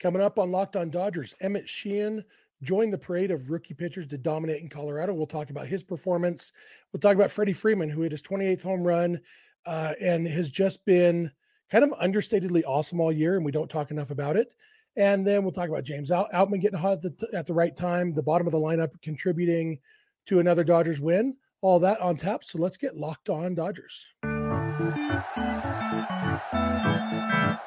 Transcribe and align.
Coming 0.00 0.22
up 0.22 0.38
on 0.38 0.50
Locked 0.50 0.76
On 0.76 0.90
Dodgers, 0.90 1.34
Emmet 1.40 1.68
Sheehan 1.68 2.24
joined 2.62 2.92
the 2.92 2.98
parade 2.98 3.30
of 3.30 3.50
rookie 3.50 3.74
pitchers 3.74 4.06
to 4.08 4.18
dominate 4.18 4.62
in 4.62 4.68
Colorado. 4.68 5.14
We'll 5.14 5.26
talk 5.26 5.50
about 5.50 5.66
his 5.66 5.82
performance. 5.82 6.52
We'll 6.92 7.00
talk 7.00 7.14
about 7.14 7.30
Freddie 7.30 7.52
Freeman, 7.52 7.90
who 7.90 8.02
hit 8.02 8.12
his 8.12 8.22
28th 8.22 8.62
home 8.62 8.82
run 8.82 9.20
uh, 9.66 9.94
and 10.00 10.26
has 10.26 10.48
just 10.48 10.84
been 10.84 11.30
kind 11.70 11.84
of 11.84 11.90
understatedly 11.98 12.62
awesome 12.66 13.00
all 13.00 13.12
year, 13.12 13.36
and 13.36 13.44
we 13.44 13.52
don't 13.52 13.70
talk 13.70 13.90
enough 13.90 14.10
about 14.10 14.36
it. 14.36 14.52
And 14.96 15.26
then 15.26 15.42
we'll 15.42 15.52
talk 15.52 15.68
about 15.68 15.84
James 15.84 16.10
Out- 16.10 16.30
Outman 16.32 16.60
getting 16.60 16.78
hot 16.78 17.04
at 17.04 17.18
the, 17.18 17.28
at 17.32 17.46
the 17.46 17.54
right 17.54 17.74
time, 17.76 18.14
the 18.14 18.22
bottom 18.22 18.46
of 18.46 18.52
the 18.52 18.58
lineup 18.58 18.90
contributing 19.02 19.78
to 20.26 20.40
another 20.40 20.64
Dodgers 20.64 21.00
win. 21.00 21.36
All 21.62 21.80
that 21.80 22.00
on 22.00 22.16
tap. 22.16 22.44
So 22.44 22.58
let's 22.58 22.76
get 22.76 22.96
locked 22.96 23.28
on 23.28 23.54
Dodgers. 23.54 24.06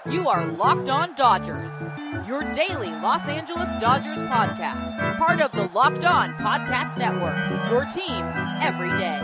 You 0.09 0.29
are 0.29 0.49
Locked 0.53 0.89
On 0.89 1.13
Dodgers, 1.15 1.83
your 2.25 2.41
daily 2.53 2.87
Los 3.01 3.27
Angeles 3.27 3.67
Dodgers 3.77 4.17
podcast. 4.19 5.17
Part 5.17 5.41
of 5.41 5.51
the 5.51 5.69
Locked 5.73 6.05
On 6.05 6.33
Podcast 6.35 6.97
Network, 6.97 7.35
your 7.69 7.83
team 7.83 8.23
every 8.61 8.87
day. 8.97 9.19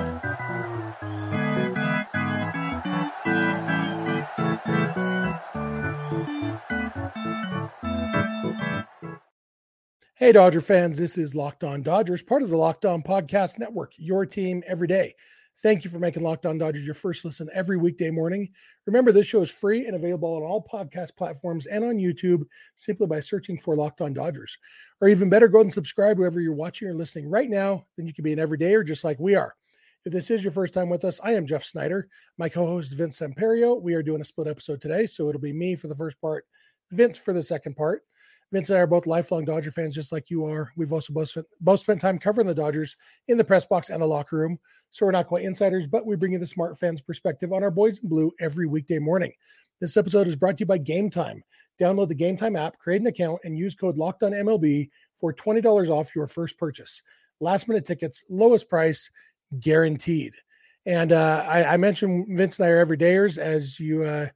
Hey, 10.16 10.34
Dodger 10.34 10.60
fans, 10.60 10.98
this 10.98 11.18
is 11.18 11.34
Locked 11.34 11.64
On 11.64 11.82
Dodgers, 11.82 12.22
part 12.22 12.44
of 12.44 12.50
the 12.50 12.58
Locked 12.58 12.84
On 12.84 13.02
Podcast 13.02 13.58
Network, 13.58 13.94
your 13.98 14.26
team 14.26 14.64
every 14.68 14.88
day. 14.90 15.16
Thank 15.62 15.84
you 15.84 15.90
for 15.90 16.00
making 16.00 16.24
Locked 16.24 16.46
On 16.46 16.58
Dodgers 16.58 16.86
your 16.86 16.94
first 16.94 17.24
listen 17.24 17.50
every 17.54 17.78
weekday 17.78 18.12
morning. 18.12 18.50
Remember, 18.86 19.12
this 19.12 19.28
show 19.28 19.42
is 19.42 19.52
free 19.52 19.86
and 19.86 19.96
available 19.96 20.36
on 20.36 20.44
all 20.44 20.68
podcast 20.70 21.16
platforms 21.16 21.68
and 21.68 21.86
on 21.86 21.96
YouTube 21.96 22.44
simply 22.76 23.08
by 23.08 23.22
searching 23.22 23.58
for 23.58 23.76
Locked 23.76 24.02
On 24.02 24.14
Dodgers. 24.14 24.58
Or 25.00 25.08
even 25.08 25.30
better, 25.30 25.48
go 25.48 25.62
and 25.62 25.72
subscribe 25.72 26.18
wherever 26.18 26.42
you're 26.42 26.54
watching 26.54 26.90
or 26.90 26.94
listening 26.94 27.30
right 27.30 27.50
now. 27.50 27.86
Then 27.96 28.06
you 28.06 28.14
can 28.14 28.24
be 28.24 28.34
an 28.34 28.40
everydayer 28.40 28.86
just 28.86 29.06
like 29.06 29.20
we 29.20 29.36
are. 29.36 29.56
If 30.06 30.12
this 30.12 30.30
is 30.30 30.44
your 30.44 30.52
first 30.52 30.74
time 30.74 30.90
with 30.90 31.06
us, 31.06 31.22
I 31.24 31.34
am 31.36 31.48
Jeff 31.48 31.64
Snider. 31.64 32.10
My 32.38 32.50
co 32.50 32.66
host, 32.66 32.92
Vince 32.92 33.20
Samperio. 33.20 33.82
We 33.82 33.94
are 33.94 34.04
doing 34.04 34.20
a 34.20 34.26
split 34.26 34.48
episode 34.48 34.82
today, 34.82 35.06
so 35.06 35.30
it'll 35.30 35.40
be 35.40 35.54
me 35.54 35.76
for 35.76 35.88
the 35.88 35.96
first 35.96 36.20
part, 36.20 36.46
Vince 36.92 37.18
for 37.18 37.34
the 37.34 37.42
second 37.42 37.78
part. 37.78 38.04
Vince 38.54 38.70
and 38.70 38.78
I 38.78 38.82
are 38.82 38.88
both 38.88 39.08
lifelong 39.08 39.46
Dodger 39.46 39.72
fans, 39.72 39.96
just 39.96 40.12
like 40.12 40.30
you 40.30 40.46
are. 40.46 40.72
We've 40.78 40.94
also 40.94 41.12
both 41.12 41.30
spent, 41.30 41.48
both 41.60 41.80
spent 41.80 42.00
time 42.00 42.20
covering 42.20 42.46
the 42.46 42.54
Dodgers 42.54 42.96
in 43.28 43.36
the 43.36 43.44
press 43.44 43.66
box 43.66 43.90
and 43.90 44.00
the 44.00 44.06
locker 44.06 44.38
room. 44.38 44.60
So 44.92 45.08
we're 45.08 45.12
not 45.12 45.26
quite 45.26 45.44
insiders, 45.44 45.88
but 45.88 46.06
we 46.06 46.16
bring 46.16 46.34
you 46.34 46.38
the 46.40 46.46
smart 46.46 46.78
fans 46.78 47.02
perspective 47.02 47.52
on 47.52 47.64
our 47.64 47.72
boys 47.72 47.98
in 47.98 48.10
blue 48.10 48.32
every 48.40 48.68
weekday 48.68 49.00
morning. 49.00 49.34
This 49.82 49.98
episode 49.98 50.28
is 50.28 50.36
brought 50.36 50.58
to 50.58 50.62
you 50.62 50.66
by 50.68 50.78
Game 50.78 51.10
Time. 51.10 51.44
Download 51.82 52.08
the 52.08 52.14
Game 52.14 52.38
Time 52.38 52.56
app, 52.56 52.78
create 52.78 53.02
an 53.02 53.08
account, 53.08 53.42
and 53.44 53.58
use 53.58 53.74
code 53.74 53.98
Locked 53.98 54.22
On 54.22 54.32
MLB 54.32 54.92
for 55.16 55.34
twenty 55.34 55.60
dollars 55.60 55.90
off 55.90 56.16
your 56.16 56.28
first 56.28 56.60
purchase. 56.60 57.02
Last 57.40 57.68
minute 57.68 57.88
tickets, 57.88 58.24
lowest 58.30 58.70
price, 58.70 59.10
guaranteed. 59.60 60.34
And 60.86 61.12
uh, 61.12 61.44
I, 61.48 61.64
I, 61.64 61.78
mentioned 61.78 62.28
Vince 62.30 62.60
and 62.60 62.68
I 62.68 62.70
are 62.70 62.86
everydayers. 62.86 63.40
As 63.40 63.80
you 63.80 64.04
uh, 64.04 64.28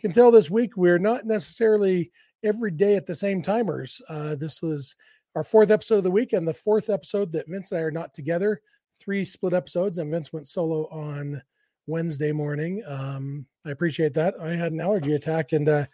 can 0.00 0.12
tell 0.12 0.30
this 0.30 0.48
week, 0.48 0.78
we're 0.78 0.98
not 0.98 1.26
necessarily 1.26 2.10
every 2.44 2.70
day 2.70 2.96
at 2.96 3.06
the 3.06 3.14
same 3.14 3.42
timers. 3.42 4.00
Uh, 4.08 4.34
this 4.34 4.62
was 4.62 4.94
our 5.34 5.44
fourth 5.44 5.70
episode 5.70 5.98
of 5.98 6.04
the 6.04 6.10
week 6.10 6.32
and 6.32 6.46
the 6.46 6.54
fourth 6.54 6.88
episode 6.90 7.32
that 7.32 7.48
Vince 7.48 7.70
and 7.72 7.80
I 7.80 7.82
are 7.82 7.90
not 7.90 8.14
together. 8.14 8.60
Three 8.98 9.24
split 9.24 9.52
episodes, 9.52 9.98
and 9.98 10.10
Vince 10.10 10.32
went 10.32 10.48
solo 10.48 10.88
on 10.88 11.42
Wednesday 11.86 12.32
morning. 12.32 12.82
Um, 12.86 13.46
I 13.64 13.70
appreciate 13.70 14.14
that. 14.14 14.34
I 14.40 14.50
had 14.50 14.72
an 14.72 14.80
allergy 14.80 15.14
attack 15.14 15.52
and 15.52 15.68
uh, 15.68 15.86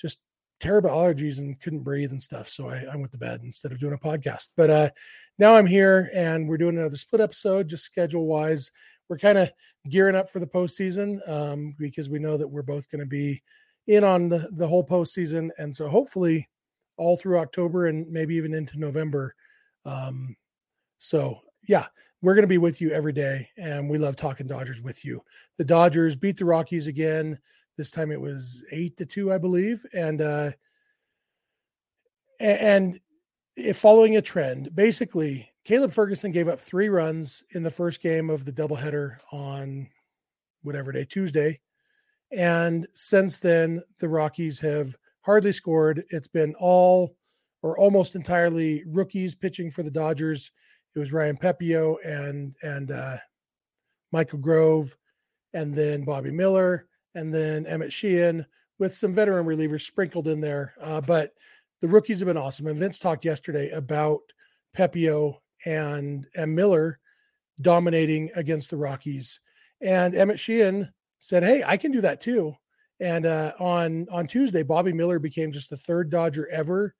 just 0.00 0.20
terrible 0.60 0.90
allergies 0.90 1.38
and 1.38 1.60
couldn't 1.60 1.82
breathe 1.82 2.12
and 2.12 2.22
stuff. 2.22 2.48
So 2.48 2.68
I, 2.68 2.84
I, 2.92 2.96
went 2.96 3.10
to 3.12 3.18
bed 3.18 3.40
instead 3.42 3.72
of 3.72 3.80
doing 3.80 3.94
a 3.94 3.98
podcast. 3.98 4.48
But 4.56 4.70
uh, 4.70 4.90
now 5.38 5.56
I'm 5.56 5.66
here 5.66 6.08
and 6.14 6.48
we're 6.48 6.58
doing 6.58 6.78
another 6.78 6.96
split 6.96 7.20
episode, 7.20 7.68
just 7.68 7.84
schedule 7.84 8.26
wise. 8.26 8.70
We're 9.08 9.18
kind 9.18 9.38
of 9.38 9.50
gearing 9.88 10.14
up 10.14 10.30
for 10.30 10.38
the 10.38 10.46
postseason 10.46 11.28
um, 11.28 11.74
because 11.78 12.08
we 12.08 12.20
know 12.20 12.36
that 12.36 12.48
we're 12.48 12.62
both 12.62 12.88
going 12.90 13.00
to 13.00 13.06
be 13.06 13.42
in 13.86 14.04
on 14.04 14.28
the, 14.28 14.48
the 14.52 14.66
whole 14.66 14.86
postseason. 14.86 15.50
And 15.58 15.74
so 15.74 15.88
hopefully 15.88 16.48
all 16.96 17.16
through 17.16 17.38
October 17.38 17.86
and 17.86 18.06
maybe 18.08 18.34
even 18.36 18.54
into 18.54 18.78
November. 18.78 19.34
Um, 19.84 20.36
so 20.98 21.40
yeah, 21.68 21.86
we're 22.20 22.34
going 22.34 22.42
to 22.42 22.48
be 22.48 22.58
with 22.58 22.80
you 22.80 22.90
every 22.90 23.12
day. 23.12 23.48
And 23.56 23.90
we 23.90 23.98
love 23.98 24.16
talking 24.16 24.46
Dodgers 24.46 24.80
with 24.80 25.04
you. 25.04 25.22
The 25.58 25.64
Dodgers 25.64 26.16
beat 26.16 26.36
the 26.36 26.44
Rockies 26.44 26.86
again. 26.86 27.38
This 27.76 27.90
time 27.90 28.12
it 28.12 28.20
was 28.20 28.64
eight 28.70 28.96
to 28.98 29.06
two, 29.06 29.32
I 29.32 29.38
believe. 29.38 29.84
And, 29.92 30.20
uh, 30.20 30.52
and 32.38 33.00
if 33.56 33.78
following 33.78 34.16
a 34.16 34.22
trend, 34.22 34.74
basically 34.74 35.50
Caleb 35.64 35.92
Ferguson 35.92 36.32
gave 36.32 36.48
up 36.48 36.60
three 36.60 36.88
runs 36.88 37.42
in 37.50 37.62
the 37.62 37.70
first 37.70 38.02
game 38.02 38.30
of 38.30 38.44
the 38.44 38.52
doubleheader 38.52 39.16
on 39.30 39.88
whatever 40.62 40.92
day, 40.92 41.04
Tuesday. 41.04 41.60
And 42.32 42.86
since 42.92 43.40
then, 43.40 43.82
the 43.98 44.08
Rockies 44.08 44.58
have 44.60 44.96
hardly 45.20 45.52
scored. 45.52 46.04
It's 46.10 46.28
been 46.28 46.54
all 46.58 47.16
or 47.62 47.78
almost 47.78 48.16
entirely 48.16 48.84
rookies 48.86 49.34
pitching 49.34 49.70
for 49.70 49.82
the 49.82 49.90
Dodgers. 49.90 50.50
It 50.94 50.98
was 50.98 51.12
Ryan 51.12 51.36
Pepiot 51.36 51.96
and 52.04 52.54
and 52.62 52.90
uh, 52.90 53.18
Michael 54.12 54.38
Grove, 54.38 54.96
and 55.54 55.74
then 55.74 56.04
Bobby 56.04 56.30
Miller, 56.30 56.86
and 57.14 57.32
then 57.32 57.66
Emmet 57.66 57.92
Sheehan 57.92 58.44
with 58.78 58.94
some 58.94 59.12
veteran 59.12 59.46
relievers 59.46 59.82
sprinkled 59.82 60.28
in 60.28 60.40
there. 60.40 60.74
Uh, 60.80 61.00
but 61.00 61.32
the 61.80 61.88
rookies 61.88 62.20
have 62.20 62.26
been 62.26 62.36
awesome. 62.36 62.66
And 62.66 62.76
Vince 62.76 62.98
talked 62.98 63.24
yesterday 63.24 63.70
about 63.70 64.20
Pepiot 64.76 65.38
and 65.66 66.26
and 66.34 66.54
Miller 66.54 66.98
dominating 67.60 68.30
against 68.34 68.70
the 68.70 68.76
Rockies. 68.76 69.40
And 69.80 70.14
Emmet 70.14 70.38
Sheehan 70.38 70.92
said, 71.22 71.44
"Hey, 71.44 71.62
I 71.64 71.76
can 71.76 71.92
do 71.92 72.00
that 72.00 72.20
too." 72.20 72.52
And 73.00 73.26
uh, 73.26 73.52
on 73.58 74.08
on 74.10 74.26
Tuesday, 74.26 74.62
Bobby 74.62 74.92
Miller 74.92 75.18
became 75.18 75.52
just 75.52 75.70
the 75.70 75.76
third 75.76 76.10
Dodger 76.10 76.48
ever 76.48 76.94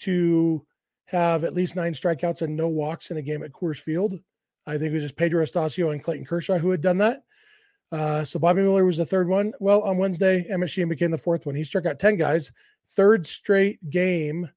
to 0.00 0.64
have 1.06 1.42
at 1.42 1.54
least 1.54 1.74
nine 1.74 1.94
strikeouts 1.94 2.42
and 2.42 2.54
no 2.54 2.68
walks 2.68 3.10
in 3.10 3.16
a 3.16 3.22
game 3.22 3.42
at 3.42 3.52
Coors 3.52 3.80
Field. 3.80 4.20
I 4.66 4.72
think 4.72 4.90
it 4.90 4.94
was 4.94 5.04
just 5.04 5.16
Pedro 5.16 5.44
Astacio 5.44 5.92
and 5.92 6.02
Clayton 6.02 6.26
Kershaw 6.26 6.58
who 6.58 6.70
had 6.70 6.80
done 6.80 6.98
that. 6.98 7.22
Uh, 7.90 8.24
so 8.24 8.38
Bobby 8.38 8.62
Miller 8.62 8.84
was 8.84 8.96
the 8.98 9.06
third 9.06 9.28
one. 9.28 9.52
Well, 9.60 9.82
on 9.82 9.96
Wednesday, 9.96 10.44
Emmet 10.50 10.68
Sheehan 10.68 10.88
became 10.88 11.12
the 11.12 11.18
fourth 11.18 11.46
one. 11.46 11.54
He 11.54 11.64
struck 11.64 11.86
out 11.86 12.00
10 12.00 12.16
guys, 12.16 12.50
third 12.90 13.24
straight 13.26 13.88
game, 13.88 14.50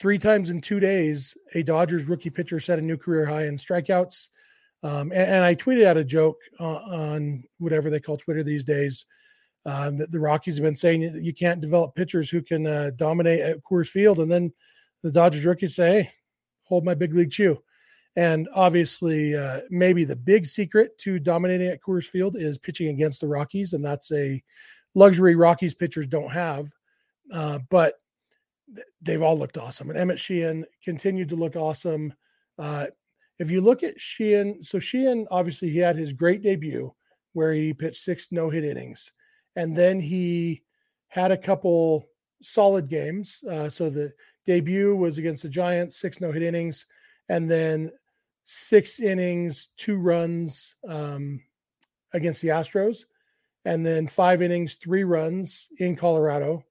three 0.00 0.18
times 0.18 0.50
in 0.50 0.60
two 0.60 0.80
days. 0.80 1.36
A 1.54 1.62
Dodgers 1.62 2.04
rookie 2.04 2.30
pitcher 2.30 2.58
set 2.58 2.80
a 2.80 2.82
new 2.82 2.96
career 2.96 3.24
high 3.24 3.46
in 3.46 3.56
strikeouts. 3.56 4.28
Um, 4.82 5.10
and, 5.12 5.30
and, 5.30 5.44
I 5.44 5.56
tweeted 5.56 5.84
out 5.84 5.96
a 5.96 6.04
joke 6.04 6.38
uh, 6.60 6.76
on 6.76 7.42
whatever 7.58 7.90
they 7.90 7.98
call 7.98 8.16
Twitter 8.16 8.44
these 8.44 8.62
days 8.62 9.06
um, 9.66 9.96
that 9.96 10.12
the 10.12 10.20
Rockies 10.20 10.56
have 10.56 10.64
been 10.64 10.76
saying 10.76 11.02
you 11.20 11.34
can't 11.34 11.60
develop 11.60 11.96
pitchers 11.96 12.30
who 12.30 12.42
can 12.42 12.66
uh, 12.66 12.92
dominate 12.96 13.40
at 13.40 13.62
Coors 13.64 13.88
Field. 13.88 14.20
And 14.20 14.30
then 14.30 14.52
the 15.02 15.10
Dodgers 15.10 15.44
rookies 15.44 15.74
say, 15.74 16.02
hey, 16.02 16.12
hold 16.62 16.84
my 16.84 16.94
big 16.94 17.12
league 17.12 17.32
chew. 17.32 17.58
And 18.16 18.48
obviously, 18.54 19.36
uh, 19.36 19.60
maybe 19.70 20.04
the 20.04 20.16
big 20.16 20.46
secret 20.46 20.96
to 20.98 21.18
dominating 21.18 21.68
at 21.68 21.82
Coors 21.82 22.04
Field 22.04 22.36
is 22.36 22.58
pitching 22.58 22.88
against 22.88 23.20
the 23.20 23.28
Rockies. 23.28 23.72
And 23.72 23.84
that's 23.84 24.10
a 24.12 24.42
luxury 24.94 25.34
Rockies 25.34 25.74
pitchers 25.74 26.06
don't 26.06 26.30
have. 26.30 26.70
Uh, 27.32 27.58
but 27.68 27.94
they've 29.02 29.22
all 29.22 29.38
looked 29.38 29.58
awesome. 29.58 29.90
And 29.90 29.98
Emmet 29.98 30.18
Sheehan 30.18 30.66
continued 30.84 31.28
to 31.30 31.36
look 31.36 31.56
awesome. 31.56 32.14
Uh, 32.58 32.86
if 33.38 33.50
you 33.50 33.60
look 33.60 33.82
at 33.82 34.00
Sheehan, 34.00 34.62
so 34.62 34.78
Sheehan 34.78 35.26
obviously 35.30 35.70
he 35.70 35.78
had 35.78 35.96
his 35.96 36.12
great 36.12 36.42
debut 36.42 36.92
where 37.32 37.52
he 37.52 37.72
pitched 37.72 38.02
six 38.02 38.32
no 38.32 38.50
hit 38.50 38.64
innings, 38.64 39.12
and 39.56 39.76
then 39.76 40.00
he 40.00 40.62
had 41.08 41.30
a 41.30 41.36
couple 41.36 42.06
solid 42.42 42.88
games. 42.88 43.42
Uh, 43.48 43.68
so 43.68 43.90
the 43.90 44.12
debut 44.44 44.94
was 44.94 45.18
against 45.18 45.42
the 45.42 45.48
Giants, 45.48 46.00
six 46.00 46.20
no 46.20 46.32
hit 46.32 46.42
innings, 46.42 46.86
and 47.28 47.50
then 47.50 47.92
six 48.44 48.98
innings, 48.98 49.68
two 49.76 49.98
runs 49.98 50.74
um, 50.86 51.40
against 52.12 52.42
the 52.42 52.48
Astros, 52.48 53.04
and 53.64 53.86
then 53.86 54.06
five 54.06 54.42
innings, 54.42 54.74
three 54.74 55.04
runs 55.04 55.68
in 55.78 55.94
Colorado, 55.94 56.64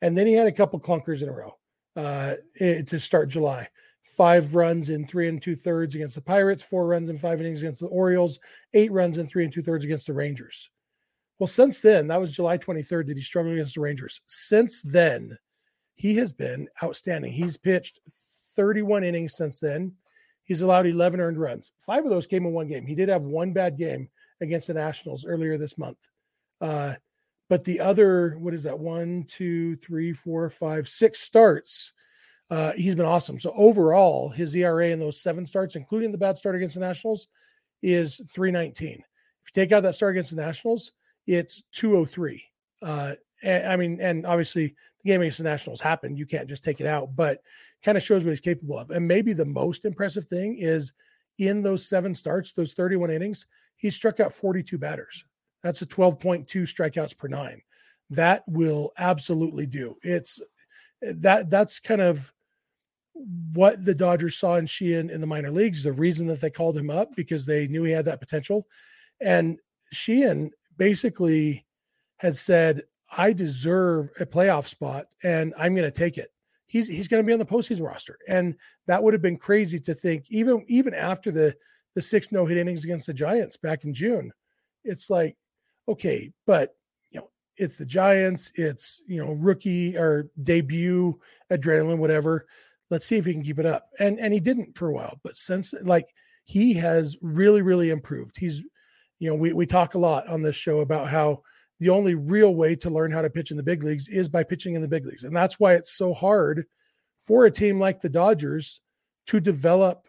and 0.00 0.16
then 0.16 0.26
he 0.26 0.32
had 0.32 0.46
a 0.46 0.52
couple 0.52 0.80
clunkers 0.80 1.22
in 1.22 1.28
a 1.28 1.32
row 1.32 1.56
uh, 1.96 2.36
to 2.58 2.98
start 2.98 3.28
July 3.28 3.68
five 4.02 4.54
runs 4.54 4.90
in 4.90 5.06
three 5.06 5.28
and 5.28 5.40
two 5.40 5.56
thirds 5.56 5.94
against 5.94 6.14
the 6.14 6.20
Pirates, 6.20 6.62
four 6.62 6.86
runs 6.86 7.08
in 7.08 7.16
five 7.16 7.40
innings 7.40 7.62
against 7.62 7.80
the 7.80 7.86
Orioles, 7.86 8.38
eight 8.74 8.92
runs 8.92 9.18
in 9.18 9.26
three 9.26 9.44
and 9.44 9.52
two 9.52 9.62
thirds 9.62 9.84
against 9.84 10.06
the 10.06 10.12
Rangers. 10.12 10.70
Well, 11.38 11.46
since 11.46 11.80
then, 11.80 12.08
that 12.08 12.20
was 12.20 12.34
July 12.34 12.58
23rd 12.58 13.06
that 13.06 13.16
he 13.16 13.22
struggled 13.22 13.54
against 13.54 13.74
the 13.74 13.80
Rangers. 13.80 14.20
Since 14.26 14.82
then, 14.82 15.38
he 15.94 16.16
has 16.16 16.32
been 16.32 16.68
outstanding. 16.82 17.32
He's 17.32 17.56
pitched 17.56 18.00
31 18.56 19.04
innings 19.04 19.36
since 19.36 19.58
then. 19.58 19.92
He's 20.44 20.62
allowed 20.62 20.86
11 20.86 21.20
earned 21.20 21.38
runs. 21.38 21.72
Five 21.78 22.04
of 22.04 22.10
those 22.10 22.26
came 22.26 22.44
in 22.44 22.52
one 22.52 22.68
game. 22.68 22.86
He 22.86 22.94
did 22.94 23.08
have 23.08 23.22
one 23.22 23.52
bad 23.52 23.78
game 23.78 24.08
against 24.40 24.66
the 24.66 24.74
Nationals 24.74 25.24
earlier 25.24 25.56
this 25.56 25.78
month. 25.78 25.98
Uh, 26.60 26.94
but 27.48 27.64
the 27.64 27.80
other, 27.80 28.36
what 28.38 28.54
is 28.54 28.64
that? 28.64 28.78
One, 28.78 29.24
two, 29.28 29.76
three, 29.76 30.12
four, 30.12 30.48
five, 30.50 30.88
six 30.88 31.20
starts. 31.20 31.92
Uh, 32.50 32.72
he's 32.72 32.96
been 32.96 33.06
awesome. 33.06 33.38
So 33.38 33.52
overall, 33.54 34.28
his 34.28 34.54
ERA 34.56 34.88
in 34.88 34.98
those 34.98 35.22
seven 35.22 35.46
starts, 35.46 35.76
including 35.76 36.10
the 36.10 36.18
bad 36.18 36.36
start 36.36 36.56
against 36.56 36.74
the 36.74 36.80
Nationals, 36.80 37.28
is 37.80 38.20
319. 38.32 38.88
If 38.88 38.96
you 38.96 39.04
take 39.54 39.72
out 39.72 39.84
that 39.84 39.94
start 39.94 40.14
against 40.14 40.30
the 40.30 40.42
Nationals, 40.42 40.92
it's 41.26 41.62
203. 41.72 42.44
Uh, 42.82 43.14
I 43.46 43.76
mean, 43.76 44.00
and 44.00 44.26
obviously 44.26 44.74
the 45.02 45.08
game 45.08 45.20
against 45.20 45.38
the 45.38 45.44
Nationals 45.44 45.80
happened. 45.80 46.18
You 46.18 46.26
can't 46.26 46.48
just 46.48 46.64
take 46.64 46.80
it 46.80 46.86
out, 46.86 47.14
but 47.14 47.40
kind 47.84 47.96
of 47.96 48.02
shows 48.02 48.24
what 48.24 48.30
he's 48.30 48.40
capable 48.40 48.78
of. 48.78 48.90
And 48.90 49.06
maybe 49.06 49.32
the 49.32 49.44
most 49.44 49.84
impressive 49.84 50.26
thing 50.26 50.56
is 50.58 50.92
in 51.38 51.62
those 51.62 51.88
seven 51.88 52.12
starts, 52.14 52.52
those 52.52 52.74
31 52.74 53.10
innings, 53.10 53.46
he 53.76 53.90
struck 53.90 54.20
out 54.20 54.34
42 54.34 54.76
batters. 54.76 55.24
That's 55.62 55.82
a 55.82 55.86
12.2 55.86 56.46
strikeouts 56.46 57.16
per 57.16 57.28
nine. 57.28 57.62
That 58.10 58.42
will 58.46 58.92
absolutely 58.98 59.66
do. 59.66 59.96
It's 60.02 60.40
that 61.00 61.48
that's 61.48 61.80
kind 61.80 62.00
of 62.00 62.32
what 63.52 63.84
the 63.84 63.94
Dodgers 63.94 64.36
saw 64.36 64.56
in 64.56 64.66
Sheehan 64.66 65.10
in 65.10 65.20
the 65.20 65.26
minor 65.26 65.50
leagues. 65.50 65.82
The 65.82 65.92
reason 65.92 66.26
that 66.28 66.40
they 66.40 66.50
called 66.50 66.76
him 66.76 66.90
up 66.90 67.14
because 67.16 67.46
they 67.46 67.66
knew 67.66 67.84
he 67.84 67.92
had 67.92 68.04
that 68.06 68.20
potential. 68.20 68.66
And 69.20 69.58
Sheehan 69.92 70.50
basically 70.76 71.66
has 72.18 72.40
said, 72.40 72.82
I 73.10 73.32
deserve 73.32 74.10
a 74.20 74.26
playoff 74.26 74.66
spot 74.66 75.06
and 75.22 75.52
I'm 75.58 75.74
going 75.74 75.90
to 75.90 75.96
take 75.96 76.16
it. 76.16 76.30
He's 76.70 76.86
he's 76.86 77.08
going 77.08 77.20
to 77.20 77.26
be 77.26 77.32
on 77.32 77.40
the 77.40 77.44
postseason 77.44 77.84
roster, 77.84 78.16
and 78.28 78.54
that 78.86 79.02
would 79.02 79.12
have 79.12 79.20
been 79.20 79.36
crazy 79.36 79.80
to 79.80 79.92
think. 79.92 80.26
Even 80.28 80.64
even 80.68 80.94
after 80.94 81.32
the 81.32 81.56
the 81.96 82.00
six 82.00 82.30
no 82.30 82.46
hit 82.46 82.58
innings 82.58 82.84
against 82.84 83.08
the 83.08 83.12
Giants 83.12 83.56
back 83.56 83.82
in 83.82 83.92
June, 83.92 84.30
it's 84.84 85.10
like, 85.10 85.36
okay, 85.88 86.30
but 86.46 86.76
you 87.10 87.18
know, 87.18 87.28
it's 87.56 87.74
the 87.74 87.84
Giants. 87.84 88.52
It's 88.54 89.02
you 89.08 89.20
know 89.20 89.32
rookie 89.32 89.96
or 89.96 90.30
debut 90.44 91.18
adrenaline, 91.50 91.98
whatever. 91.98 92.46
Let's 92.90 93.06
see 93.06 93.16
if 93.16 93.24
he 93.24 93.32
can 93.32 93.42
keep 93.42 93.58
it 93.58 93.66
up. 93.66 93.88
And 93.98 94.18
and 94.18 94.32
he 94.32 94.40
didn't 94.40 94.76
for 94.76 94.88
a 94.88 94.92
while, 94.92 95.18
but 95.22 95.36
since 95.36 95.72
like 95.82 96.06
he 96.44 96.74
has 96.74 97.16
really 97.22 97.62
really 97.62 97.90
improved. 97.90 98.36
He's 98.36 98.62
you 99.18 99.30
know 99.30 99.36
we 99.36 99.52
we 99.52 99.66
talk 99.66 99.94
a 99.94 99.98
lot 99.98 100.26
on 100.28 100.42
this 100.42 100.56
show 100.56 100.80
about 100.80 101.08
how 101.08 101.42
the 101.80 101.88
only 101.88 102.14
real 102.14 102.54
way 102.54 102.76
to 102.76 102.90
learn 102.90 103.10
how 103.10 103.22
to 103.22 103.30
pitch 103.30 103.50
in 103.50 103.56
the 103.56 103.62
big 103.62 103.82
leagues 103.82 104.06
is 104.06 104.28
by 104.28 104.44
pitching 104.44 104.74
in 104.74 104.82
the 104.82 104.88
big 104.88 105.06
leagues. 105.06 105.24
And 105.24 105.34
that's 105.34 105.58
why 105.58 105.74
it's 105.74 105.96
so 105.96 106.12
hard 106.12 106.66
for 107.18 107.46
a 107.46 107.50
team 107.50 107.78
like 107.78 108.00
the 108.00 108.10
Dodgers 108.10 108.80
to 109.26 109.40
develop. 109.40 110.06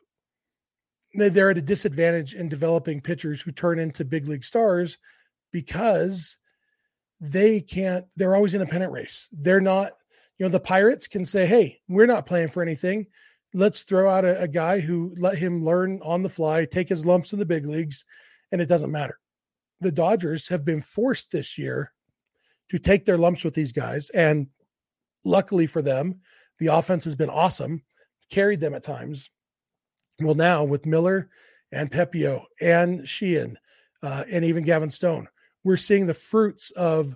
They're 1.14 1.50
at 1.50 1.58
a 1.58 1.62
disadvantage 1.62 2.36
in 2.36 2.50
developing 2.50 3.02
pitchers 3.02 3.42
who 3.42 3.52
turn 3.52 3.80
into 3.80 4.06
big 4.06 4.28
league 4.28 4.44
stars 4.44 4.98
because 5.52 6.38
they 7.20 7.62
can't, 7.62 8.06
they're 8.18 8.36
always 8.36 8.54
in 8.54 8.62
a 8.62 8.66
pennant 8.66 8.92
race. 8.92 9.28
They're 9.32 9.62
not, 9.62 9.94
you 10.42 10.48
know, 10.48 10.50
the 10.50 10.60
Pirates 10.60 11.06
can 11.06 11.24
say, 11.24 11.46
hey, 11.46 11.82
we're 11.88 12.08
not 12.08 12.26
playing 12.26 12.48
for 12.48 12.64
anything. 12.64 13.06
Let's 13.54 13.84
throw 13.84 14.10
out 14.10 14.26
a, 14.26 14.42
a 14.42 14.48
guy 14.48 14.80
who 14.80 15.14
let 15.20 15.38
him 15.38 15.64
learn 15.64 16.00
on 16.02 16.24
the 16.24 16.30
fly, 16.30 16.66
take 16.66 16.90
his 16.90 17.06
lumps 17.06 17.32
in 17.32 17.38
the 17.38 17.46
big 17.46 17.68
leagues, 17.68 18.06
and 18.52 18.60
it 18.60 18.66
doesn't 18.66 18.92
matter 18.92 19.20
the 19.82 19.92
Dodgers 19.92 20.48
have 20.48 20.66
been 20.66 20.82
forced 20.82 21.30
this 21.30 21.60
year 21.60 21.94
to 22.70 22.80
take 22.80 23.06
their 23.06 23.20
lumps 23.20 23.44
with 23.44 23.54
these 23.54 23.72
guys. 23.72 24.10
And 24.10 24.48
luckily 25.24 25.68
for 25.68 25.84
them, 25.84 26.22
the 26.58 26.68
offense 26.74 27.04
has 27.04 27.14
been 27.14 27.30
awesome, 27.30 27.84
carried 28.32 28.62
them 28.62 28.74
at 28.74 28.84
times. 28.84 29.30
Well, 30.20 30.34
now 30.34 30.64
with 30.64 30.88
Miller 30.88 31.30
and 31.72 31.92
Pepiot 31.92 32.46
and 32.60 33.08
Sheehan 33.08 33.60
uh, 34.02 34.24
and 34.28 34.44
even 34.44 34.64
Gavin 34.64 34.90
Stone, 34.90 35.28
we're 35.64 35.78
seeing 35.78 36.08
the 36.08 36.16
fruits 36.16 36.72
of 36.72 37.16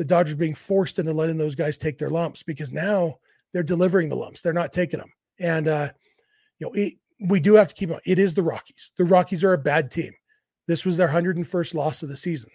the 0.00 0.04
Dodgers 0.06 0.34
being 0.34 0.54
forced 0.54 0.98
into 0.98 1.12
letting 1.12 1.36
those 1.36 1.54
guys 1.54 1.76
take 1.76 1.98
their 1.98 2.08
lumps 2.08 2.42
because 2.42 2.72
now 2.72 3.18
they're 3.52 3.62
delivering 3.62 4.08
the 4.08 4.16
lumps. 4.16 4.40
They're 4.40 4.54
not 4.54 4.72
taking 4.72 4.98
them. 4.98 5.12
And, 5.38 5.68
uh, 5.68 5.90
you 6.58 6.66
know, 6.66 6.72
it, 6.72 6.94
we 7.20 7.38
do 7.38 7.56
have 7.56 7.68
to 7.68 7.74
keep 7.74 7.90
on. 7.90 8.00
It 8.06 8.18
is 8.18 8.32
the 8.32 8.42
Rockies. 8.42 8.92
The 8.96 9.04
Rockies 9.04 9.44
are 9.44 9.52
a 9.52 9.58
bad 9.58 9.90
team. 9.90 10.14
This 10.66 10.86
was 10.86 10.96
their 10.96 11.08
101st 11.08 11.74
loss 11.74 12.02
of 12.02 12.08
the 12.08 12.16
season. 12.16 12.50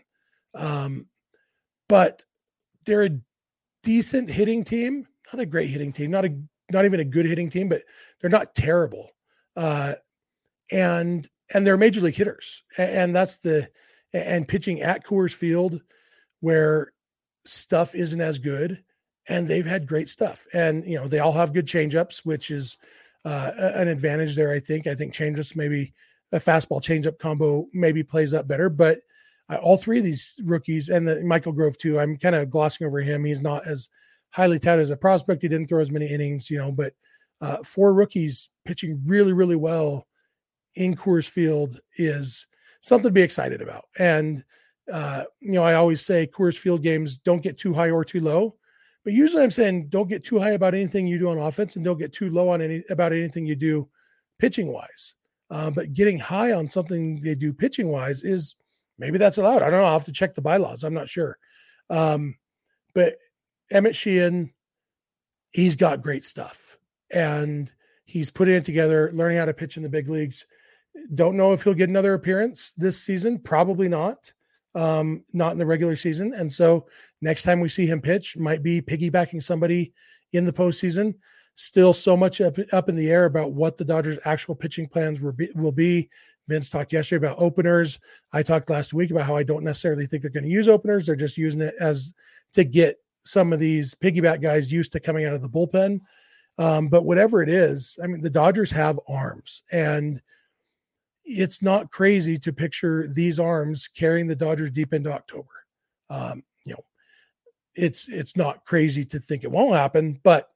Um, 0.56 1.08
but 1.88 2.24
they're 2.88 3.04
a 3.04 3.20
decent 3.84 4.32
hitting 4.32 4.64
team, 4.64 5.06
not 5.32 5.40
a 5.40 5.46
great 5.46 5.70
hitting 5.70 5.94
team, 5.94 6.10
not 6.10 6.26
a 6.26 6.36
not 6.72 6.86
even 6.86 7.00
a 7.00 7.06
good 7.06 7.28
hitting 7.28 7.52
team, 7.52 7.70
but 7.70 7.84
they're 8.20 8.30
not 8.32 8.56
terrible. 8.56 9.12
Uh, 9.56 9.94
and 10.72 11.30
and 11.54 11.68
they're 11.68 11.78
major 11.78 12.02
league 12.02 12.16
hitters, 12.16 12.64
and, 12.76 12.90
and 12.90 13.16
that's 13.16 13.38
the 13.38 13.70
and 14.14 14.48
pitching 14.48 14.82
at 14.82 15.06
Coors 15.06 15.36
Field, 15.36 15.80
where 16.40 16.92
stuff 17.46 17.96
isn't 17.96 18.22
as 18.22 18.40
good, 18.40 18.84
and 19.28 19.48
they've 19.48 19.66
had 19.66 19.88
great 19.88 20.10
stuff, 20.10 20.46
and 20.54 20.84
you 20.86 20.96
know 20.96 21.08
they 21.08 21.20
all 21.20 21.34
have 21.34 21.54
good 21.54 21.68
changeups, 21.68 22.20
which 22.26 22.52
is 22.52 22.78
uh, 23.24 23.52
an 23.58 23.88
advantage 23.88 24.36
there. 24.36 24.52
I 24.52 24.60
think. 24.60 24.88
I 24.88 24.96
think 24.96 25.14
changeups 25.14 25.56
maybe 25.56 25.94
a 26.32 26.40
fastball 26.40 26.82
changeup 26.82 27.20
combo 27.20 27.68
maybe 27.74 28.04
plays 28.04 28.34
up 28.34 28.48
better. 28.48 28.70
But 28.70 29.00
uh, 29.50 29.58
all 29.58 29.78
three 29.78 30.00
of 30.00 30.04
these 30.04 30.40
rookies 30.44 30.90
and 30.90 31.08
the 31.08 31.24
Michael 31.24 31.52
Grove 31.52 31.78
too, 31.78 32.00
I'm 32.00 32.18
kind 32.18 32.36
of 32.36 32.50
glossing 32.50 32.88
over 32.88 33.00
him. 33.00 33.24
He's 33.24 33.42
not 33.42 33.68
as 33.68 33.90
highly 34.32 34.60
touted 34.60 34.84
as 34.84 34.90
a 34.90 34.98
prospect. 34.98 35.42
He 35.42 35.48
didn't 35.48 35.68
throw 35.68 35.82
as 35.82 35.92
many 35.92 36.08
innings, 36.08 36.50
you 36.50 36.58
know, 36.58 36.72
but 36.72 36.94
uh, 37.42 37.58
four 37.64 37.94
rookies 37.94 38.50
pitching 38.66 39.02
really, 39.06 39.34
really 39.34 39.56
well 39.56 40.08
in 40.76 40.96
Coors 40.96 41.28
Field 41.28 41.80
is 41.98 42.48
something 42.82 43.10
to 43.10 43.14
be 43.14 43.22
excited 43.22 43.62
about. 43.62 43.86
And 43.98 44.44
uh, 44.92 45.24
you 45.40 45.54
know, 45.54 45.64
I 45.64 45.74
always 45.74 46.02
say 46.02 46.28
Coors 46.28 46.58
Field 46.58 46.84
games 46.84 47.18
don't 47.18 47.42
get 47.42 47.58
too 47.58 47.74
high 47.74 47.90
or 47.90 48.06
too 48.06 48.22
low. 48.22 48.56
But 49.04 49.14
usually 49.14 49.44
I'm 49.44 49.52
saying 49.52 49.90
don't 49.90 50.10
get 50.10 50.24
too 50.24 50.40
high 50.40 50.52
about 50.52 50.74
anything 50.74 51.06
you 51.06 51.20
do 51.20 51.30
on 51.30 51.38
offense 51.38 51.76
and 51.76 51.86
don't 51.86 52.00
get 52.00 52.12
too 52.12 52.30
low 52.30 52.50
on 52.50 52.62
any 52.62 52.84
about 52.90 53.14
anything 53.14 53.46
you 53.46 53.56
do 53.56 53.88
pitching 54.40 54.68
wise. 54.68 55.14
Uh, 55.52 55.70
but 55.70 55.94
getting 55.94 56.18
high 56.18 56.54
on 56.54 56.68
something 56.68 57.22
they 57.22 57.36
do 57.36 57.54
pitching 57.54 57.90
wise 57.90 58.24
is 58.24 58.56
maybe 58.98 59.20
that's 59.20 59.38
allowed. 59.38 59.62
I 59.62 59.70
don't 59.70 59.80
know. 59.80 59.86
I'll 59.86 59.94
have 59.94 60.06
to 60.06 60.12
check 60.12 60.34
the 60.34 60.42
bylaws. 60.42 60.84
I'm 60.84 60.96
not 60.96 61.08
sure. 61.08 61.38
Um, 61.90 62.36
but 62.96 63.18
Emmet 63.70 63.96
Sheehan, 63.96 64.52
he's 65.52 65.76
got 65.76 66.02
great 66.02 66.24
stuff 66.24 66.78
and 67.12 67.72
he's 68.06 68.32
putting 68.32 68.56
it 68.56 68.66
together, 68.66 69.12
learning 69.14 69.38
how 69.38 69.46
to 69.46 69.54
pitch 69.54 69.78
in 69.78 69.84
the 69.84 69.90
big 69.90 70.10
leagues. 70.10 70.48
Don't 71.14 71.38
know 71.38 71.54
if 71.54 71.62
he'll 71.62 71.76
get 71.76 71.90
another 71.90 72.16
appearance 72.16 72.72
this 72.76 73.00
season. 73.04 73.38
Probably 73.38 73.88
not. 73.88 74.34
Um, 74.76 75.24
not 75.32 75.54
in 75.54 75.58
the 75.58 75.66
regular 75.66 75.96
season. 75.96 76.34
And 76.34 76.52
so 76.52 76.88
next 77.22 77.44
time 77.44 77.62
we 77.62 77.70
see 77.70 77.88
him 77.88 78.02
pitch 78.02 78.36
might 78.36 78.62
be 78.62 78.82
piggybacking 78.82 79.42
somebody 79.42 79.94
in 80.34 80.46
the 80.46 80.52
postseason 80.52 81.16
still 81.56 81.94
so 81.94 82.16
much 82.16 82.42
up, 82.42 82.58
up 82.74 82.90
in 82.90 82.96
the 82.96 83.10
air 83.10 83.26
about 83.26 83.54
what 83.54 83.78
the 83.78 83.86
Dodgers' 83.86 84.20
actual 84.26 84.56
pitching 84.56 84.88
plans 84.88 85.22
will 85.22 85.32
be, 85.32 85.50
will 85.56 85.72
be. 85.72 86.10
Vince 86.48 86.70
talked 86.70 86.94
yesterday 86.94 87.26
about 87.26 87.40
openers. 87.40 87.98
I 88.32 88.44
talked 88.44 88.70
last 88.70 88.94
week 88.94 89.10
about 89.10 89.26
how 89.26 89.36
I 89.36 89.44
don't 89.44 89.64
necessarily 89.64 90.06
think 90.06 90.22
they're 90.22 90.30
going 90.30 90.44
to 90.44 90.50
use 90.50 90.68
openers. 90.68 91.06
They're 91.06 91.16
just 91.16 91.38
using 91.38 91.62
it 91.62 91.74
as 91.80 92.14
to 92.54 92.64
get 92.64 92.98
some 93.24 93.52
of 93.52 93.60
these 93.60 93.96
piggyback 93.96 94.42
guys 94.42 94.72
used 94.72 94.92
to 94.92 95.00
coming 95.00 95.26
out 95.26 95.34
of 95.34 95.42
the 95.42 95.50
bullpen. 95.50 96.02
Um, 96.58 96.88
but 96.88 97.06
whatever 97.06 97.42
it 97.42 97.50
is, 97.50 97.98
I 98.04 98.08
mean, 98.08 98.22
the 98.22 98.30
Dodgers 98.30 98.72
have 98.72 99.00
arms, 99.08 99.64
and 99.72 100.22
it's 101.26 101.62
not 101.62 101.92
crazy 101.92 102.38
to 102.40 102.54
picture 102.54 103.08
these 103.08 103.40
arms 103.40 103.88
carrying 103.88 104.28
the 104.28 104.36
Dodgers 104.36 104.72
deep 104.72 104.94
into 104.94 105.12
October. 105.12 105.50
Um, 106.10 106.44
you 106.66 106.74
know, 106.74 106.84
it's 107.76 108.08
it's 108.08 108.38
not 108.38 108.66
crazy 108.66 109.04
to 109.06 109.20
think 109.20 109.44
it 109.44 109.52
won't 109.52 109.76
happen, 109.76 110.20
but 110.24 110.50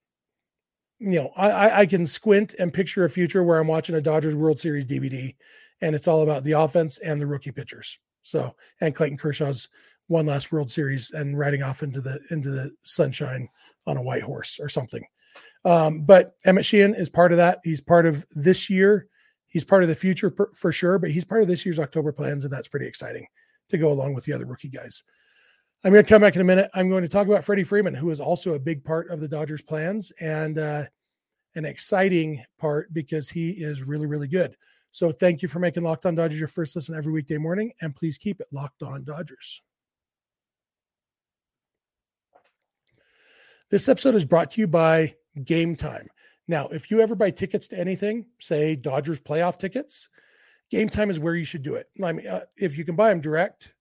you 1.00 1.22
know, 1.22 1.32
I, 1.36 1.82
I 1.82 1.86
can 1.86 2.06
squint 2.06 2.56
and 2.60 2.74
picture 2.74 3.06
a 3.06 3.10
future 3.10 3.42
where 3.44 3.60
I'm 3.60 3.68
watching 3.68 3.96
a 3.96 4.02
Dodgers 4.02 4.36
World 4.36 4.60
Series 4.60 4.86
DVD 4.86 5.34
and 5.82 5.96
it's 5.96 6.08
all 6.08 6.22
about 6.22 6.44
the 6.44 6.54
offense 6.54 6.98
and 7.00 7.20
the 7.20 7.28
rookie 7.28 7.52
pitchers. 7.52 7.98
So, 8.24 8.56
and 8.82 8.96
Clayton 8.96 9.18
Kershaw's 9.18 9.70
one 10.08 10.26
last 10.26 10.52
World 10.52 10.70
Series 10.70 11.12
and 11.12 11.38
riding 11.38 11.64
off 11.64 11.84
into 11.84 12.02
the 12.02 12.20
into 12.32 12.50
the 12.50 12.72
sunshine 12.84 13.50
on 13.88 13.98
a 13.98 14.02
white 14.02 14.24
horse 14.24 14.60
or 14.60 14.70
something. 14.70 15.06
Um, 15.66 16.02
but 16.02 16.36
Emmet 16.46 16.66
Sheehan 16.66 16.96
is 16.96 17.10
part 17.10 17.32
of 17.32 17.38
that. 17.38 17.60
He's 17.64 17.82
part 17.82 18.06
of 18.06 18.26
this 18.32 18.70
year. 18.70 19.08
He's 19.50 19.64
part 19.64 19.84
of 19.84 19.90
the 19.90 19.96
future 19.96 20.30
per, 20.30 20.52
for 20.54 20.72
sure, 20.72 21.00
but 21.00 21.12
he's 21.12 21.26
part 21.26 21.42
of 21.42 21.48
this 21.48 21.66
year's 21.66 21.80
October 21.80 22.12
plans, 22.12 22.44
and 22.44 22.54
that's 22.54 22.68
pretty 22.68 22.88
exciting 22.88 23.28
to 23.70 23.78
go 23.78 23.92
along 23.92 24.14
with 24.14 24.24
the 24.24 24.34
other 24.34 24.46
rookie 24.46 24.70
guys. 24.70 25.04
I'm 25.84 25.92
going 25.92 26.04
to 26.04 26.10
come 26.10 26.22
back 26.22 26.36
in 26.36 26.42
a 26.42 26.46
minute. 26.46 26.70
I'm 26.74 26.90
going 26.90 27.04
to 27.04 27.10
talk 27.10 27.28
about 27.28 27.44
Freddie 27.44 27.64
Freeman, 27.64 27.94
who 27.94 28.10
is 28.10 28.20
also 28.20 28.54
a 28.54 28.60
big 28.60 28.84
part 28.84 29.10
of 29.10 29.22
the 29.22 29.28
Dodgers' 29.28 29.62
plans 29.62 30.12
and 30.20 30.58
uh, 30.58 30.86
an 31.56 31.66
exciting 31.66 32.44
part 32.60 32.94
because 32.94 33.30
he 33.30 33.52
is 33.52 33.84
really, 33.84 34.06
really 34.06 34.28
good. 34.28 34.56
So 34.92 35.12
thank 35.12 35.42
you 35.42 35.48
for 35.48 35.60
making 35.60 35.84
Locked 35.84 36.06
On 36.06 36.16
Dodgers 36.16 36.40
your 36.40 36.48
first 36.48 36.76
listen 36.76 36.96
every 36.96 37.14
weekday 37.14 37.38
morning, 37.38 37.72
and 37.82 37.96
please 37.96 38.18
keep 38.18 38.42
it 38.42 38.48
Locked 38.52 38.84
On 38.84 39.04
Dodgers. 39.04 39.62
This 43.70 43.88
episode 43.88 44.16
is 44.16 44.26
brought 44.26 44.52
to 44.52 44.62
you 44.62 44.68
by 44.68 45.16
Game 45.44 45.76
Time. 45.76 46.10
Now, 46.50 46.68
if 46.70 46.90
you 46.90 47.00
ever 47.00 47.14
buy 47.14 47.30
tickets 47.30 47.68
to 47.68 47.80
anything, 47.80 48.26
say 48.40 48.76
Dodgers 48.76 49.20
playoff 49.20 49.60
tickets, 49.60 50.10
Game 50.72 50.90
Time 50.90 51.12
is 51.12 51.20
where 51.20 51.36
you 51.36 51.46
should 51.46 51.62
do 51.62 51.76
it. 51.76 51.88
I 52.04 52.12
mean, 52.12 52.26
uh, 52.26 52.46
if 52.58 52.76
you 52.76 52.84
can 52.84 52.96
buy 52.96 53.10
them 53.10 53.22
direct, 53.22 53.72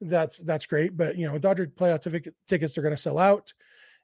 that's 0.00 0.38
that's 0.38 0.66
great. 0.66 0.96
But 0.96 1.16
you 1.18 1.26
know, 1.26 1.36
Dodger 1.36 1.66
playoff 1.66 2.00
tickets 2.46 2.78
are 2.78 2.82
going 2.82 2.94
to 2.94 3.00
sell 3.00 3.18
out, 3.18 3.52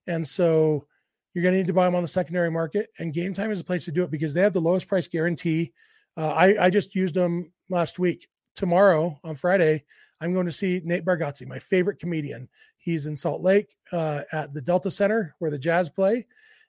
and 0.08 0.26
so 0.26 0.84
you're 1.32 1.44
going 1.44 1.52
to 1.52 1.58
need 1.58 1.68
to 1.68 1.72
buy 1.72 1.84
them 1.84 1.94
on 1.94 2.02
the 2.02 2.08
secondary 2.08 2.50
market. 2.50 2.90
And 2.98 3.14
Game 3.14 3.34
Time 3.34 3.52
is 3.52 3.60
a 3.60 3.64
place 3.64 3.84
to 3.84 3.92
do 3.92 4.02
it 4.02 4.10
because 4.10 4.34
they 4.34 4.42
have 4.42 4.52
the 4.52 4.60
lowest 4.60 4.88
price 4.88 5.06
guarantee. 5.06 5.72
Uh, 6.16 6.26
I 6.26 6.64
I 6.64 6.70
just 6.70 6.96
used 6.96 7.14
them 7.14 7.52
last 7.70 8.00
week. 8.00 8.26
Tomorrow 8.56 9.20
on 9.22 9.36
Friday, 9.36 9.84
I'm 10.20 10.34
going 10.34 10.46
to 10.46 10.52
see 10.52 10.80
Nate 10.84 11.04
Bargatze, 11.04 11.46
my 11.46 11.60
favorite 11.60 12.00
comedian. 12.00 12.48
He's 12.78 13.06
in 13.06 13.16
Salt 13.16 13.42
Lake 13.42 13.76
uh, 13.92 14.22
at 14.32 14.52
the 14.52 14.60
Delta 14.60 14.90
Center 14.90 15.36
where 15.38 15.52
the 15.52 15.58
Jazz 15.58 15.88
play, 15.88 16.26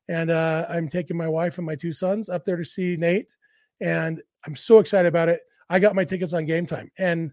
and 0.10 0.32
uh, 0.32 0.66
I'm 0.68 0.90
taking 0.90 1.16
my 1.16 1.28
wife 1.28 1.58
and 1.58 1.66
my 1.66 1.76
two 1.76 1.94
sons 1.94 2.28
up 2.28 2.44
there 2.44 2.58
to 2.58 2.66
see 2.66 2.98
Nate, 2.98 3.30
and 3.80 4.22
I'm 4.46 4.56
so 4.56 4.80
excited 4.80 5.08
about 5.08 5.30
it. 5.30 5.42
I 5.70 5.80
got 5.80 5.96
my 5.96 6.04
tickets 6.04 6.34
on 6.34 6.46
Game 6.46 6.66
Time, 6.66 6.92
and 6.98 7.32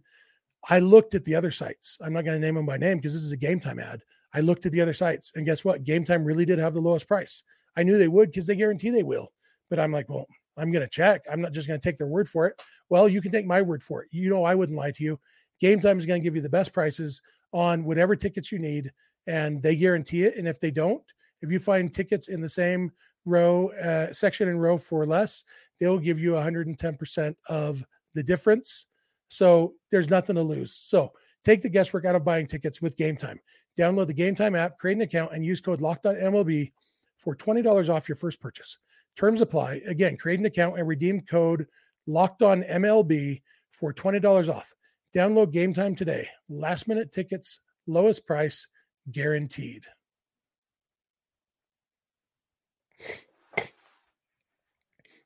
I 0.68 0.80
looked 0.80 1.14
at 1.14 1.25
the 1.25 1.35
other 1.35 1.50
sites. 1.50 1.97
I'm 2.00 2.12
not 2.12 2.25
going 2.25 2.38
to 2.38 2.45
name 2.45 2.54
them 2.54 2.66
by 2.66 2.76
name 2.76 2.99
because 2.99 3.14
this 3.14 3.23
is 3.23 3.33
a 3.33 3.37
game 3.37 3.61
time 3.61 3.78
ad. 3.78 4.02
I 4.35 4.40
looked 4.40 4.66
at 4.66 4.73
the 4.73 4.83
other 4.83 4.92
sites, 4.92 5.33
and 5.35 5.47
guess 5.47 5.64
what? 5.64 5.85
Game 5.85 6.04
time 6.04 6.25
really 6.25 6.45
did 6.45 6.59
have 6.59 6.75
the 6.75 6.80
lowest 6.80 7.09
price. 7.09 7.42
I 7.76 7.83
knew 7.83 7.97
they 7.97 8.09
would 8.09 8.30
because 8.30 8.47
they 8.47 8.56
guarantee 8.56 8.90
they 8.90 9.02
will. 9.02 9.33
But 9.71 9.78
I'm 9.78 9.92
like, 9.92 10.09
well, 10.09 10.26
I'm 10.56 10.71
going 10.71 10.85
to 10.85 10.90
check. 10.90 11.23
I'm 11.30 11.40
not 11.40 11.52
just 11.52 11.68
going 11.68 11.80
to 11.80 11.85
take 11.88 11.97
their 11.97 12.06
word 12.06 12.28
for 12.28 12.47
it. 12.47 12.61
Well, 12.88 13.09
you 13.09 13.23
can 13.23 13.33
take 13.33 13.47
my 13.47 13.62
word 13.62 13.83
for 13.83 14.02
it. 14.02 14.09
You 14.11 14.28
know, 14.28 14.45
I 14.45 14.54
wouldn't 14.54 14.78
lie 14.78 14.90
to 14.92 15.02
you. 15.02 15.18
Game 15.61 15.80
time 15.80 15.99
is 15.99 16.06
going 16.06 16.21
to 16.21 16.25
give 16.25 16.37
you 16.37 16.42
the 16.42 16.49
best 16.49 16.73
prices 16.73 17.23
on 17.52 17.85
whatever 17.85 18.16
tickets 18.16 18.52
you 18.52 18.59
need, 18.59 18.92
and 19.26 19.62
they 19.62 19.76
guarantee 19.76 20.25
it. 20.25 20.37
And 20.37 20.47
if 20.47 20.61
they 20.61 20.71
don't, 20.71 21.02
if 21.47 21.53
you 21.53 21.59
find 21.59 21.93
tickets 21.93 22.29
in 22.29 22.41
the 22.41 22.49
same 22.49 22.93
row, 23.25 23.71
uh, 23.73 24.12
section 24.12 24.49
and 24.49 24.61
row 24.61 24.76
for 24.76 25.05
less, 25.05 25.45
they'll 25.81 25.99
give 25.99 26.19
you 26.19 26.33
110% 26.33 27.37
of 27.49 27.85
the 28.15 28.23
difference 28.23 28.87
so 29.29 29.75
there's 29.91 30.11
nothing 30.11 30.37
to 30.37 30.43
lose. 30.43 30.75
So 30.75 31.12
take 31.45 31.62
the 31.62 31.69
guesswork 31.69 32.05
out 32.05 32.15
of 32.15 32.25
buying 32.25 32.47
tickets 32.47 32.81
with 32.81 32.97
Game 32.97 33.17
Time. 33.17 33.41
Download 33.79 34.07
the 34.07 34.15
Game 34.15 34.35
Time 34.35 34.55
app, 34.55 34.79
create 34.79 34.97
an 34.97 35.03
account, 35.03 35.33
and 35.35 35.45
use 35.45 35.61
code 35.61 35.81
LOCKEDONMLB 35.81 36.73
for 37.19 37.37
$20 37.37 37.88
off 37.91 38.09
your 38.09 38.17
first 38.17 38.41
purchase. 38.41 38.79
Terms 39.17 39.41
apply. 39.41 39.81
Again, 39.87 40.17
create 40.17 40.41
an 40.41 40.47
account 40.47 40.79
and 40.79 40.87
redeem 40.87 41.23
code 41.23 41.67
LOCKEDONMLB 42.09 43.43
for 43.71 43.93
$20 43.93 44.55
off. 44.55 44.73
Download 45.15 45.50
Game 45.50 45.75
Time 45.75 45.95
today. 45.95 46.29
Last 46.49 46.88
minute 46.88 47.12
tickets, 47.12 47.61
lowest 47.87 48.26
price, 48.26 48.69
guaranteed. 49.11 49.85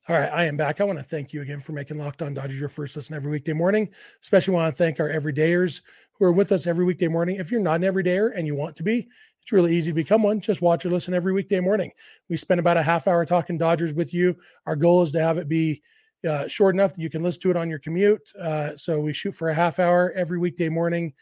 All 0.09 0.17
right, 0.17 0.33
I 0.33 0.45
am 0.47 0.57
back. 0.57 0.81
I 0.81 0.85
want 0.85 0.99
to 0.99 1.03
thank 1.05 1.33
you 1.33 1.43
again 1.43 1.61
for 1.61 1.73
making 1.73 1.99
Locked 1.99 2.23
On 2.23 2.33
Dodgers 2.33 2.59
your 2.59 2.71
first 2.71 2.97
listen 2.97 3.15
every 3.15 3.31
weekday 3.31 3.53
morning. 3.53 3.91
Especially 4.23 4.55
want 4.55 4.73
to 4.73 4.77
thank 4.77 4.99
our 4.99 5.11
everydayers 5.11 5.83
who 6.15 6.25
are 6.25 6.33
with 6.33 6.53
us 6.53 6.67
every 6.67 6.87
weekday 6.87 7.07
morning. 7.07 7.37
If 7.37 7.51
you're 7.51 7.61
not 7.61 7.77
an 7.77 7.83
everydayer 7.83 8.31
and 8.35 8.47
you 8.47 8.55
want 8.55 8.77
to 8.77 8.83
be, 8.83 9.09
it's 9.43 9.53
really 9.53 9.77
easy 9.77 9.91
to 9.91 9.95
become 9.95 10.23
one. 10.23 10.41
Just 10.41 10.63
watch 10.63 10.87
or 10.87 10.91
listen 10.91 11.13
every 11.13 11.35
weekday 11.35 11.61
morning. 11.61 11.93
We 12.31 12.39
spend 12.39 12.61
about 12.61 12.79
a 12.79 12.83
half 12.83 13.09
hour 13.09 13.27
talking 13.27 13.59
Dodgers 13.59 13.93
with 13.93 14.15
you. 14.15 14.37
Our 14.65 14.75
goal 14.75 15.03
is 15.03 15.13
to 15.13 15.21
have 15.21 15.37
it 15.37 15.49
be 15.49 15.83
uh, 16.27 16.49
short 16.49 16.75
enough 16.75 16.95
that 16.95 17.03
you 17.03 17.11
can 17.11 17.23
listen 17.23 17.43
to 17.43 17.51
it 17.51 17.57
on 17.59 17.69
your 17.69 17.79
commute. 17.79 18.23
Uh, 18.41 18.79
so 18.79 19.01
we 19.01 19.13
shoot 19.13 19.33
for 19.33 19.51
a 19.51 19.55
half 19.55 19.79
hour 19.79 20.13
every 20.17 20.39
weekday 20.39 20.71
morning, 20.71 21.13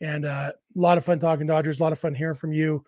and 0.00 0.24
uh, 0.24 0.50
a 0.52 0.78
lot 0.80 0.98
of 0.98 1.04
fun 1.04 1.20
talking 1.20 1.46
Dodgers. 1.46 1.78
A 1.78 1.82
lot 1.82 1.92
of 1.92 2.00
fun 2.00 2.14
hearing 2.14 2.34
from 2.34 2.52
you. 2.52 2.84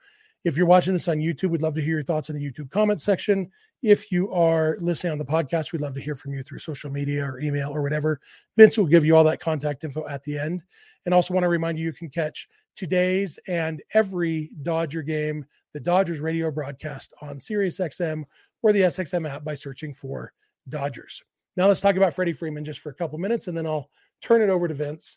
If 0.46 0.56
you're 0.56 0.64
watching 0.68 0.92
this 0.92 1.08
on 1.08 1.16
YouTube, 1.16 1.50
we'd 1.50 1.60
love 1.60 1.74
to 1.74 1.80
hear 1.80 1.94
your 1.96 2.04
thoughts 2.04 2.30
in 2.30 2.38
the 2.38 2.50
YouTube 2.50 2.70
comment 2.70 3.00
section. 3.00 3.50
If 3.82 4.12
you 4.12 4.30
are 4.32 4.76
listening 4.80 5.10
on 5.10 5.18
the 5.18 5.24
podcast, 5.24 5.72
we'd 5.72 5.80
love 5.80 5.94
to 5.94 6.00
hear 6.00 6.14
from 6.14 6.34
you 6.34 6.44
through 6.44 6.60
social 6.60 6.88
media 6.88 7.24
or 7.24 7.40
email 7.40 7.70
or 7.70 7.82
whatever. 7.82 8.20
Vince 8.56 8.78
will 8.78 8.86
give 8.86 9.04
you 9.04 9.16
all 9.16 9.24
that 9.24 9.40
contact 9.40 9.82
info 9.82 10.06
at 10.06 10.22
the 10.22 10.38
end. 10.38 10.62
And 11.04 11.12
also 11.12 11.34
want 11.34 11.42
to 11.42 11.48
remind 11.48 11.80
you 11.80 11.86
you 11.86 11.92
can 11.92 12.08
catch 12.08 12.48
today's 12.76 13.40
and 13.48 13.82
every 13.92 14.52
Dodger 14.62 15.02
game, 15.02 15.44
the 15.72 15.80
Dodgers 15.80 16.20
radio 16.20 16.52
broadcast 16.52 17.12
on 17.20 17.38
SiriusXM 17.38 18.22
or 18.62 18.72
the 18.72 18.82
SXM 18.82 19.28
app 19.28 19.42
by 19.42 19.56
searching 19.56 19.92
for 19.92 20.32
Dodgers. 20.68 21.24
Now 21.56 21.66
let's 21.66 21.80
talk 21.80 21.96
about 21.96 22.14
Freddie 22.14 22.32
Freeman 22.32 22.64
just 22.64 22.78
for 22.78 22.90
a 22.90 22.94
couple 22.94 23.18
minutes 23.18 23.48
and 23.48 23.58
then 23.58 23.66
I'll 23.66 23.90
turn 24.22 24.42
it 24.42 24.50
over 24.50 24.68
to 24.68 24.74
Vince. 24.74 25.16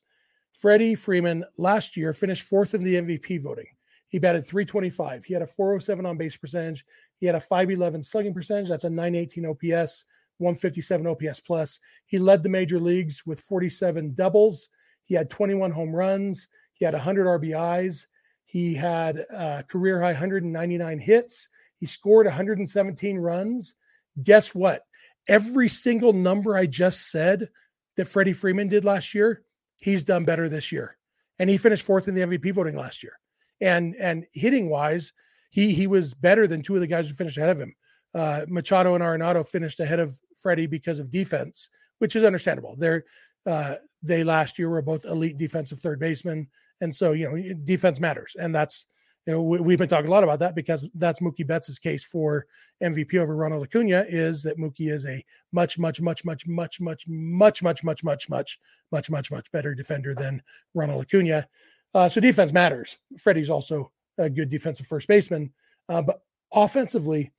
Freddie 0.53 0.95
Freeman 0.95 1.45
last 1.59 1.95
year 1.95 2.13
finished 2.13 2.41
fourth 2.41 2.74
in 2.74 2.81
the 2.83 2.95
MVP 2.95 3.43
voting. 3.43 3.67
He 4.09 4.19
batted 4.19 4.45
325. 4.45 5.23
He 5.23 5.33
had 5.33 5.43
a 5.43 5.47
407 5.47 6.05
on 6.05 6.17
base 6.17 6.35
percentage. 6.35 6.85
He 7.19 7.25
had 7.25 7.35
a 7.35 7.39
511 7.39 8.03
slugging 8.03 8.33
percentage. 8.33 8.67
That's 8.67 8.83
a 8.83 8.89
918 8.89 9.45
OPS, 9.45 10.05
157 10.39 11.07
OPS 11.07 11.39
plus. 11.41 11.79
He 12.07 12.17
led 12.17 12.43
the 12.43 12.49
major 12.49 12.79
leagues 12.79 13.25
with 13.25 13.39
47 13.39 14.15
doubles. 14.15 14.69
He 15.05 15.15
had 15.15 15.29
21 15.29 15.71
home 15.71 15.95
runs. 15.95 16.47
He 16.73 16.85
had 16.85 16.95
100 16.95 17.41
RBIs. 17.41 18.07
He 18.45 18.73
had 18.73 19.25
career 19.67 20.01
high 20.01 20.13
199 20.13 20.99
hits. 20.99 21.49
He 21.79 21.85
scored 21.85 22.25
117 22.25 23.17
runs. 23.17 23.75
Guess 24.23 24.55
what? 24.55 24.85
Every 25.27 25.69
single 25.69 26.13
number 26.13 26.57
I 26.57 26.65
just 26.65 27.11
said 27.11 27.49
that 27.95 28.07
Freddie 28.07 28.33
Freeman 28.33 28.69
did 28.69 28.85
last 28.85 29.13
year, 29.13 29.43
he's 29.77 30.01
done 30.01 30.25
better 30.25 30.49
this 30.49 30.71
year. 30.71 30.97
And 31.37 31.47
he 31.47 31.57
finished 31.57 31.83
fourth 31.83 32.07
in 32.07 32.15
the 32.15 32.21
MVP 32.21 32.53
voting 32.53 32.75
last 32.75 33.03
year 33.03 33.13
and 33.61 33.95
and 33.95 34.25
hitting 34.33 34.69
wise, 34.69 35.13
he 35.49 35.73
he 35.73 35.87
was 35.87 36.13
better 36.13 36.47
than 36.47 36.61
two 36.61 36.75
of 36.75 36.81
the 36.81 36.87
guys 36.87 37.07
who 37.07 37.15
finished 37.15 37.37
ahead 37.37 37.49
of 37.49 37.59
him. 37.59 37.73
Uh, 38.13 38.45
Machado 38.47 38.95
and 38.95 39.03
Arenado 39.03 39.45
finished 39.45 39.79
ahead 39.79 39.99
of 39.99 40.19
Freddie 40.35 40.67
because 40.67 40.99
of 40.99 41.11
defense, 41.11 41.69
which 41.99 42.15
is 42.15 42.23
understandable. 42.23 42.75
They're 42.77 43.05
uh, 43.45 43.75
they 44.01 44.23
last 44.23 44.59
year 44.59 44.69
were 44.69 44.81
both 44.81 45.05
elite 45.05 45.37
defensive 45.37 45.79
third 45.79 45.99
basemen, 45.99 46.47
and 46.81 46.93
so 46.93 47.11
you 47.11 47.29
know 47.29 47.53
defense 47.63 47.99
matters, 47.99 48.35
and 48.39 48.53
that's 48.53 48.85
you 49.25 49.33
know 49.33 49.41
we, 49.41 49.73
have 49.73 49.79
been 49.79 49.89
talking 49.89 50.07
a 50.07 50.11
lot 50.11 50.23
about 50.23 50.39
that 50.39 50.55
because 50.55 50.87
that's 50.95 51.19
Mookie 51.19 51.45
Betts' 51.45 51.77
case 51.79 52.03
for 52.03 52.45
MVP 52.81 53.15
over 53.15 53.35
Ronald 53.35 53.63
Acuna 53.63 54.05
is 54.07 54.41
that 54.43 54.57
Mookie 54.57 54.91
is 54.91 55.05
a 55.05 55.23
much 55.51 55.77
much 55.77 56.01
much 56.01 56.25
much 56.25 56.47
much 56.47 56.79
much 56.79 57.09
much 57.09 57.61
much 57.61 57.83
much 57.83 58.03
much 58.03 58.29
much 58.29 58.59
much 58.91 59.09
much 59.09 59.31
much 59.31 59.51
better 59.51 59.75
defender 59.75 60.15
than 60.15 60.41
Ronald 60.73 61.03
Acuna. 61.03 61.47
Uh, 61.93 62.10
so 62.10 62.22
defense 62.22 62.53
matters. 62.53 62.98
Freddie's 63.17 63.50
also 63.50 63.91
a 64.17 64.29
good 64.29 64.50
defensive 64.50 64.88
first 64.88 65.08
baseman, 65.08 65.51
uh, 65.88 66.01
but 66.01 66.22
offensively, 66.53 67.31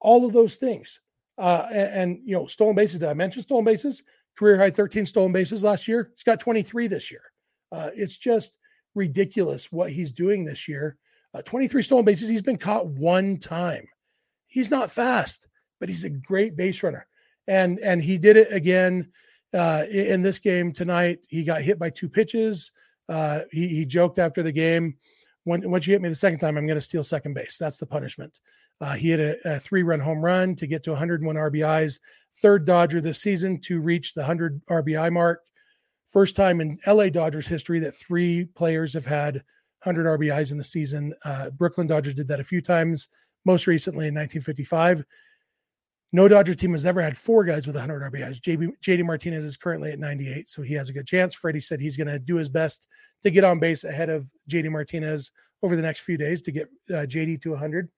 all 0.00 0.26
of 0.26 0.32
those 0.32 0.56
things. 0.56 1.00
Uh, 1.38 1.66
and, 1.70 1.94
and, 1.94 2.20
you 2.24 2.36
know, 2.36 2.46
stolen 2.46 2.74
bases. 2.74 3.00
Did 3.00 3.08
I 3.08 3.14
mention 3.14 3.42
stolen 3.42 3.64
bases? 3.64 4.02
Career 4.36 4.58
high 4.58 4.70
13 4.70 5.06
stolen 5.06 5.32
bases 5.32 5.64
last 5.64 5.88
year. 5.88 6.10
He's 6.14 6.22
got 6.22 6.40
23 6.40 6.86
this 6.86 7.10
year. 7.10 7.22
Uh, 7.72 7.90
it's 7.94 8.16
just 8.16 8.52
ridiculous 8.94 9.70
what 9.72 9.90
he's 9.90 10.12
doing 10.12 10.44
this 10.44 10.68
year. 10.68 10.96
Uh, 11.32 11.42
23 11.42 11.82
stolen 11.82 12.04
bases. 12.04 12.28
He's 12.28 12.42
been 12.42 12.58
caught 12.58 12.86
one 12.86 13.38
time. 13.38 13.86
He's 14.46 14.70
not 14.70 14.90
fast, 14.90 15.46
but 15.78 15.88
he's 15.88 16.04
a 16.04 16.10
great 16.10 16.56
base 16.56 16.82
runner. 16.82 17.06
And 17.46 17.78
and 17.78 18.02
he 18.02 18.18
did 18.18 18.36
it 18.36 18.52
again 18.52 19.12
uh, 19.54 19.84
in 19.90 20.22
this 20.22 20.40
game 20.40 20.72
tonight. 20.72 21.26
He 21.28 21.44
got 21.44 21.62
hit 21.62 21.78
by 21.78 21.90
two 21.90 22.08
pitches. 22.08 22.72
Uh, 23.10 23.40
he, 23.50 23.68
he 23.68 23.84
joked 23.84 24.18
after 24.18 24.42
the 24.42 24.52
game, 24.52 24.94
when, 25.44 25.68
once 25.68 25.86
you 25.86 25.92
hit 25.92 26.02
me 26.02 26.08
the 26.08 26.14
second 26.14 26.38
time, 26.38 26.56
I'm 26.56 26.66
going 26.66 26.78
to 26.78 26.82
steal 26.82 27.02
second 27.02 27.34
base. 27.34 27.58
That's 27.58 27.78
the 27.78 27.86
punishment. 27.86 28.38
Uh, 28.80 28.94
he 28.94 29.10
had 29.10 29.20
a, 29.20 29.56
a 29.56 29.58
three 29.58 29.82
run 29.82 30.00
home 30.00 30.24
run 30.24 30.54
to 30.56 30.66
get 30.66 30.84
to 30.84 30.90
101 30.90 31.36
RBIs, 31.36 31.98
third 32.40 32.64
Dodger 32.64 33.00
this 33.00 33.20
season 33.20 33.60
to 33.62 33.80
reach 33.80 34.14
the 34.14 34.22
100 34.22 34.64
RBI 34.66 35.12
mark. 35.12 35.40
First 36.06 36.36
time 36.36 36.60
in 36.60 36.78
LA 36.86 37.08
Dodgers 37.08 37.46
history 37.46 37.80
that 37.80 37.94
three 37.94 38.44
players 38.44 38.94
have 38.94 39.06
had 39.06 39.42
100 39.84 40.18
RBIs 40.18 40.52
in 40.52 40.58
the 40.58 40.64
season. 40.64 41.14
Uh, 41.24 41.50
Brooklyn 41.50 41.86
Dodgers 41.86 42.14
did 42.14 42.28
that 42.28 42.40
a 42.40 42.44
few 42.44 42.60
times, 42.60 43.08
most 43.44 43.66
recently 43.66 44.08
in 44.08 44.14
1955. 44.14 45.04
No 46.12 46.26
Dodger 46.26 46.54
team 46.54 46.72
has 46.72 46.86
ever 46.86 47.00
had 47.00 47.16
four 47.16 47.44
guys 47.44 47.66
with 47.66 47.76
100 47.76 48.12
RBIs. 48.12 48.40
JB, 48.40 48.72
JD 48.84 49.04
Martinez 49.04 49.44
is 49.44 49.56
currently 49.56 49.92
at 49.92 49.98
98, 49.98 50.48
so 50.48 50.62
he 50.62 50.74
has 50.74 50.88
a 50.88 50.92
good 50.92 51.06
chance. 51.06 51.34
Freddie 51.34 51.60
said 51.60 51.80
he's 51.80 51.96
going 51.96 52.08
to 52.08 52.18
do 52.18 52.36
his 52.36 52.48
best 52.48 52.88
to 53.22 53.30
get 53.30 53.44
on 53.44 53.60
base 53.60 53.84
ahead 53.84 54.10
of 54.10 54.28
JD 54.50 54.72
Martinez 54.72 55.30
over 55.62 55.76
the 55.76 55.82
next 55.82 56.00
few 56.00 56.16
days 56.16 56.42
to 56.42 56.52
get 56.52 56.68
uh, 56.90 57.06
JD 57.06 57.42
to 57.42 57.50
100. 57.50 57.88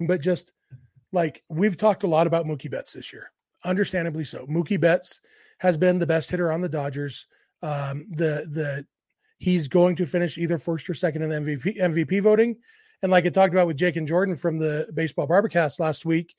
But 0.00 0.20
just 0.20 0.52
like 1.12 1.42
we've 1.48 1.76
talked 1.76 2.04
a 2.04 2.08
lot 2.08 2.26
about 2.26 2.46
Mookie 2.46 2.70
Betts 2.70 2.92
this 2.92 3.12
year, 3.12 3.32
understandably 3.64 4.24
so. 4.24 4.46
Mookie 4.46 4.80
Betts 4.80 5.20
has 5.58 5.76
been 5.76 5.98
the 5.98 6.06
best 6.06 6.30
hitter 6.30 6.52
on 6.52 6.60
the 6.60 6.68
Dodgers. 6.68 7.26
Um, 7.62 8.06
the 8.10 8.46
the 8.50 8.86
he's 9.38 9.68
going 9.68 9.96
to 9.96 10.06
finish 10.06 10.38
either 10.38 10.58
first 10.58 10.88
or 10.88 10.94
second 10.94 11.22
in 11.22 11.30
the 11.30 11.36
MVP 11.36 11.78
MVP 11.78 12.22
voting. 12.22 12.56
And 13.02 13.10
like 13.10 13.26
I 13.26 13.30
talked 13.30 13.54
about 13.54 13.66
with 13.66 13.76
Jake 13.76 13.96
and 13.96 14.06
Jordan 14.06 14.34
from 14.34 14.58
the 14.58 14.88
Baseball 14.94 15.26
Barbercast 15.26 15.80
last 15.80 16.04
week, 16.04 16.34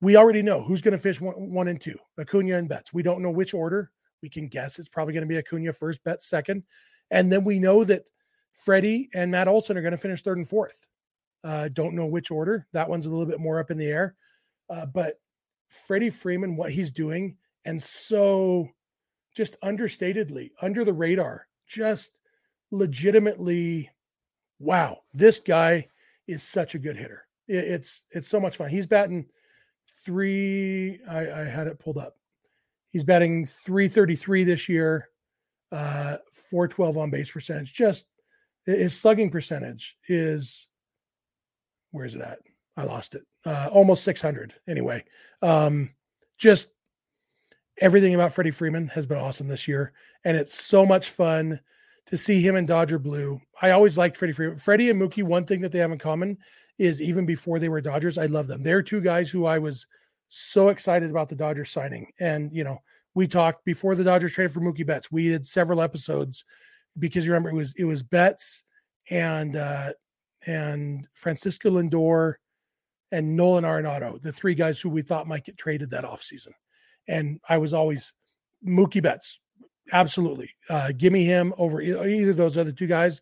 we 0.00 0.16
already 0.16 0.42
know 0.42 0.62
who's 0.62 0.82
going 0.82 0.92
to 0.92 0.98
fish 0.98 1.20
one, 1.20 1.52
one 1.52 1.68
and 1.68 1.80
two, 1.80 1.98
Acuna 2.18 2.58
and 2.58 2.68
Betts. 2.68 2.92
We 2.92 3.02
don't 3.02 3.22
know 3.22 3.30
which 3.30 3.54
order. 3.54 3.90
We 4.22 4.28
can 4.28 4.48
guess 4.48 4.78
it's 4.78 4.88
probably 4.88 5.14
going 5.14 5.22
to 5.22 5.28
be 5.28 5.38
Acuna 5.38 5.72
first, 5.72 6.02
Betts 6.04 6.28
second. 6.28 6.62
And 7.10 7.32
then 7.32 7.44
we 7.44 7.58
know 7.58 7.84
that 7.84 8.08
Freddie 8.52 9.08
and 9.14 9.30
Matt 9.30 9.48
Olson 9.48 9.76
are 9.76 9.82
going 9.82 9.92
to 9.92 9.98
finish 9.98 10.22
third 10.22 10.38
and 10.38 10.48
fourth. 10.48 10.86
Uh, 11.44 11.68
don't 11.72 11.94
know 11.94 12.06
which 12.06 12.30
order. 12.30 12.66
That 12.72 12.88
one's 12.88 13.06
a 13.06 13.10
little 13.10 13.26
bit 13.26 13.40
more 13.40 13.60
up 13.60 13.70
in 13.70 13.78
the 13.78 13.86
air. 13.86 14.14
Uh, 14.68 14.86
but 14.86 15.20
Freddie 15.68 16.10
Freeman, 16.10 16.56
what 16.56 16.72
he's 16.72 16.90
doing, 16.90 17.36
and 17.64 17.82
so 17.82 18.68
just 19.34 19.60
understatedly 19.60 20.50
under 20.62 20.84
the 20.84 20.92
radar, 20.92 21.46
just 21.66 22.18
legitimately, 22.70 23.88
wow, 24.58 24.98
this 25.14 25.38
guy 25.38 25.88
is 26.26 26.42
such 26.42 26.74
a 26.74 26.78
good 26.78 26.96
hitter. 26.96 27.26
It, 27.46 27.64
it's 27.64 28.02
it's 28.10 28.28
so 28.28 28.40
much 28.40 28.56
fun. 28.56 28.68
He's 28.68 28.86
batting 28.86 29.26
three. 30.04 31.00
I, 31.08 31.42
I 31.42 31.44
had 31.44 31.66
it 31.66 31.78
pulled 31.78 31.98
up. 31.98 32.16
He's 32.90 33.04
batting 33.04 33.46
333 33.46 34.44
this 34.44 34.68
year, 34.68 35.08
uh, 35.72 36.16
412 36.32 36.96
on 36.96 37.10
base 37.10 37.30
percentage. 37.30 37.72
Just 37.72 38.06
his 38.64 38.98
slugging 38.98 39.30
percentage 39.30 39.96
is 40.08 40.68
where 41.90 42.06
is 42.06 42.14
it 42.14 42.22
at? 42.22 42.38
I 42.76 42.84
lost 42.84 43.14
it. 43.14 43.22
Uh, 43.44 43.68
almost 43.72 44.04
600 44.04 44.54
anyway. 44.68 45.04
Um, 45.42 45.90
just 46.38 46.68
everything 47.80 48.14
about 48.14 48.32
Freddie 48.32 48.50
Freeman 48.50 48.88
has 48.88 49.06
been 49.06 49.18
awesome 49.18 49.48
this 49.48 49.68
year. 49.68 49.92
And 50.24 50.36
it's 50.36 50.54
so 50.54 50.86
much 50.86 51.10
fun 51.10 51.60
to 52.06 52.16
see 52.16 52.40
him 52.40 52.56
in 52.56 52.66
Dodger 52.66 52.98
blue. 52.98 53.40
I 53.60 53.70
always 53.70 53.98
liked 53.98 54.16
Freddie 54.16 54.32
Freeman. 54.32 54.56
Freddie 54.56 54.90
and 54.90 55.00
Mookie, 55.00 55.22
one 55.22 55.44
thing 55.44 55.60
that 55.62 55.72
they 55.72 55.78
have 55.78 55.92
in 55.92 55.98
common 55.98 56.38
is 56.78 57.02
even 57.02 57.26
before 57.26 57.58
they 57.58 57.68
were 57.68 57.80
Dodgers, 57.80 58.18
I 58.18 58.26
love 58.26 58.46
them. 58.46 58.62
They're 58.62 58.82
two 58.82 59.00
guys 59.00 59.30
who 59.30 59.46
I 59.46 59.58
was 59.58 59.86
so 60.28 60.68
excited 60.68 61.10
about 61.10 61.28
the 61.28 61.36
Dodgers 61.36 61.70
signing. 61.70 62.12
And, 62.20 62.52
you 62.52 62.64
know, 62.64 62.78
we 63.14 63.26
talked 63.26 63.64
before 63.64 63.94
the 63.94 64.04
Dodgers 64.04 64.32
traded 64.32 64.52
for 64.52 64.60
Mookie 64.60 64.86
Betts. 64.86 65.10
We 65.10 65.28
did 65.28 65.44
several 65.44 65.80
episodes 65.80 66.44
because 66.98 67.24
you 67.24 67.32
remember 67.32 67.50
it 67.50 67.54
was 67.54 67.74
it 67.76 67.84
was 67.84 68.02
Betts 68.02 68.62
and 69.10 69.56
uh 69.56 69.92
and 70.46 71.06
Francisco 71.14 71.70
Lindor 71.70 72.34
and 73.10 73.36
Nolan 73.36 73.64
Arenado, 73.64 74.20
the 74.22 74.32
three 74.32 74.54
guys 74.54 74.80
who 74.80 74.88
we 74.88 75.02
thought 75.02 75.26
might 75.26 75.44
get 75.44 75.56
traded 75.56 75.90
that 75.90 76.04
offseason. 76.04 76.52
And 77.08 77.40
I 77.48 77.58
was 77.58 77.72
always 77.74 78.12
Mookie 78.66 79.02
Betts, 79.02 79.40
absolutely. 79.92 80.50
Uh, 80.68 80.92
give 80.96 81.12
me 81.12 81.24
him 81.24 81.54
over 81.58 81.80
either 81.80 82.34
those 82.34 82.58
other 82.58 82.72
two 82.72 82.86
guys. 82.86 83.20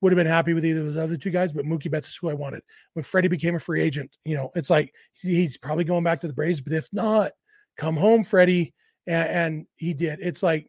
Would 0.00 0.12
have 0.12 0.16
been 0.16 0.26
happy 0.26 0.52
with 0.52 0.64
either 0.64 0.80
of 0.80 0.86
those 0.86 0.96
other 0.96 1.16
two 1.16 1.30
guys, 1.30 1.52
but 1.52 1.64
Mookie 1.64 1.90
Betts 1.90 2.08
is 2.08 2.16
who 2.16 2.28
I 2.28 2.34
wanted. 2.34 2.62
When 2.92 3.02
Freddie 3.02 3.28
became 3.28 3.54
a 3.54 3.60
free 3.60 3.82
agent, 3.82 4.14
you 4.24 4.36
know, 4.36 4.52
it's 4.54 4.68
like 4.68 4.92
he's 5.14 5.56
probably 5.56 5.84
going 5.84 6.04
back 6.04 6.20
to 6.20 6.26
the 6.26 6.34
Braves, 6.34 6.60
but 6.60 6.74
if 6.74 6.88
not, 6.92 7.32
come 7.76 7.96
home, 7.96 8.22
Freddie. 8.22 8.74
And, 9.06 9.28
and 9.28 9.66
he 9.76 9.94
did. 9.94 10.18
It's 10.20 10.42
like 10.42 10.68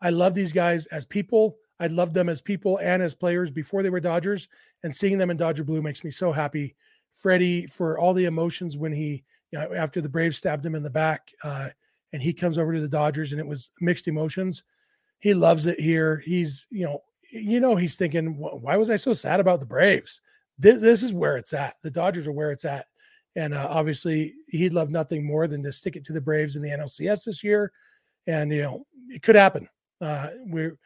I 0.00 0.10
love 0.10 0.34
these 0.34 0.52
guys 0.52 0.86
as 0.86 1.04
people. 1.04 1.56
I 1.78 1.88
love 1.88 2.14
them 2.14 2.28
as 2.28 2.40
people 2.40 2.78
and 2.78 3.02
as 3.02 3.14
players 3.14 3.50
before 3.50 3.82
they 3.82 3.90
were 3.90 4.00
Dodgers, 4.00 4.48
and 4.84 4.94
seeing 4.94 5.18
them 5.18 5.30
in 5.30 5.36
Dodger 5.36 5.64
blue 5.64 5.82
makes 5.82 6.04
me 6.04 6.10
so 6.10 6.32
happy. 6.32 6.76
Freddie 7.10 7.66
for 7.66 7.98
all 7.98 8.14
the 8.14 8.24
emotions 8.24 8.76
when 8.76 8.92
he, 8.92 9.24
you 9.50 9.58
know, 9.58 9.74
after 9.74 10.00
the 10.00 10.08
Braves 10.08 10.36
stabbed 10.36 10.64
him 10.64 10.74
in 10.74 10.82
the 10.82 10.90
back, 10.90 11.30
uh, 11.44 11.68
and 12.12 12.22
he 12.22 12.32
comes 12.32 12.56
over 12.56 12.72
to 12.72 12.80
the 12.80 12.88
Dodgers, 12.88 13.32
and 13.32 13.40
it 13.40 13.46
was 13.46 13.70
mixed 13.80 14.08
emotions. 14.08 14.64
He 15.18 15.34
loves 15.34 15.66
it 15.66 15.78
here. 15.78 16.22
He's, 16.24 16.66
you 16.70 16.86
know, 16.86 17.00
you 17.32 17.60
know, 17.60 17.76
he's 17.76 17.96
thinking, 17.96 18.36
why 18.36 18.76
was 18.76 18.90
I 18.90 18.96
so 18.96 19.14
sad 19.14 19.40
about 19.40 19.60
the 19.60 19.66
Braves? 19.66 20.20
This, 20.58 20.80
this 20.80 21.02
is 21.02 21.14
where 21.14 21.38
it's 21.38 21.54
at. 21.54 21.76
The 21.82 21.90
Dodgers 21.90 22.26
are 22.26 22.32
where 22.32 22.52
it's 22.52 22.66
at. 22.66 22.86
And 23.34 23.54
uh, 23.54 23.68
obviously, 23.70 24.34
he'd 24.48 24.74
love 24.74 24.90
nothing 24.90 25.24
more 25.24 25.46
than 25.46 25.62
to 25.62 25.72
stick 25.72 25.96
it 25.96 26.04
to 26.04 26.12
the 26.12 26.20
Braves 26.20 26.56
in 26.56 26.62
the 26.62 26.68
NLCS 26.68 27.24
this 27.24 27.42
year. 27.42 27.72
And, 28.26 28.52
you 28.52 28.62
know, 28.62 28.86
it 29.08 29.22
could 29.22 29.34
happen. 29.34 29.68
Uh, 30.00 30.28
we're, 30.44 30.76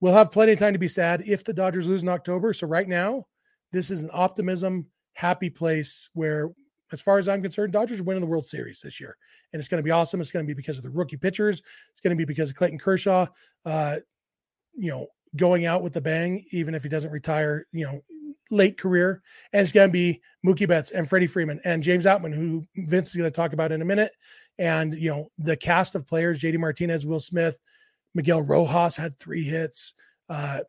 we'll 0.00 0.14
have 0.14 0.30
plenty 0.30 0.52
of 0.52 0.60
time 0.60 0.74
to 0.74 0.78
be 0.78 0.86
sad 0.86 1.24
if 1.26 1.42
the 1.42 1.52
Dodgers 1.52 1.88
lose 1.88 2.02
in 2.02 2.08
October. 2.08 2.52
So, 2.52 2.68
right 2.68 2.86
now, 2.86 3.26
this 3.72 3.90
is 3.90 4.02
an 4.02 4.10
optimism, 4.12 4.86
happy 5.14 5.50
place 5.50 6.08
where, 6.12 6.52
as 6.92 7.00
far 7.00 7.18
as 7.18 7.28
I'm 7.28 7.42
concerned, 7.42 7.72
Dodgers 7.72 7.98
are 7.98 8.04
winning 8.04 8.20
the 8.20 8.28
World 8.28 8.46
Series 8.46 8.80
this 8.80 9.00
year. 9.00 9.16
And 9.52 9.58
it's 9.58 9.68
going 9.68 9.80
to 9.80 9.84
be 9.84 9.90
awesome. 9.90 10.20
It's 10.20 10.30
going 10.30 10.44
to 10.44 10.48
be 10.48 10.54
because 10.54 10.78
of 10.78 10.84
the 10.84 10.90
rookie 10.90 11.16
pitchers, 11.16 11.60
it's 11.90 12.00
going 12.00 12.16
to 12.16 12.20
be 12.20 12.24
because 12.24 12.50
of 12.50 12.56
Clayton 12.56 12.78
Kershaw. 12.78 13.26
Uh, 13.64 13.96
you 14.76 14.90
know, 14.92 15.08
going 15.36 15.66
out 15.66 15.82
with 15.82 15.92
the 15.92 16.00
bang, 16.00 16.44
even 16.50 16.74
if 16.74 16.82
he 16.82 16.88
doesn't 16.88 17.10
retire, 17.10 17.66
you 17.72 17.86
know, 17.86 18.00
late 18.50 18.78
career. 18.78 19.22
And 19.52 19.62
it's 19.62 19.72
going 19.72 19.88
to 19.88 19.92
be 19.92 20.22
Mookie 20.44 20.68
Betts 20.68 20.90
and 20.90 21.08
Freddie 21.08 21.26
Freeman 21.26 21.60
and 21.64 21.82
James 21.82 22.04
Outman, 22.04 22.34
who 22.34 22.66
Vince 22.76 23.08
is 23.08 23.16
going 23.16 23.30
to 23.30 23.34
talk 23.34 23.52
about 23.52 23.72
in 23.72 23.82
a 23.82 23.86
minute. 23.86 24.12
And, 24.58 24.94
you 24.94 25.10
know, 25.10 25.30
the 25.38 25.56
cast 25.56 25.94
of 25.94 26.06
players, 26.06 26.40
JD 26.40 26.58
Martinez, 26.58 27.04
Will 27.04 27.20
Smith, 27.20 27.58
Miguel 28.14 28.42
Rojas 28.42 28.96
had 28.96 29.18
three 29.18 29.44
hits. 29.44 29.94
Uh, 30.28 30.60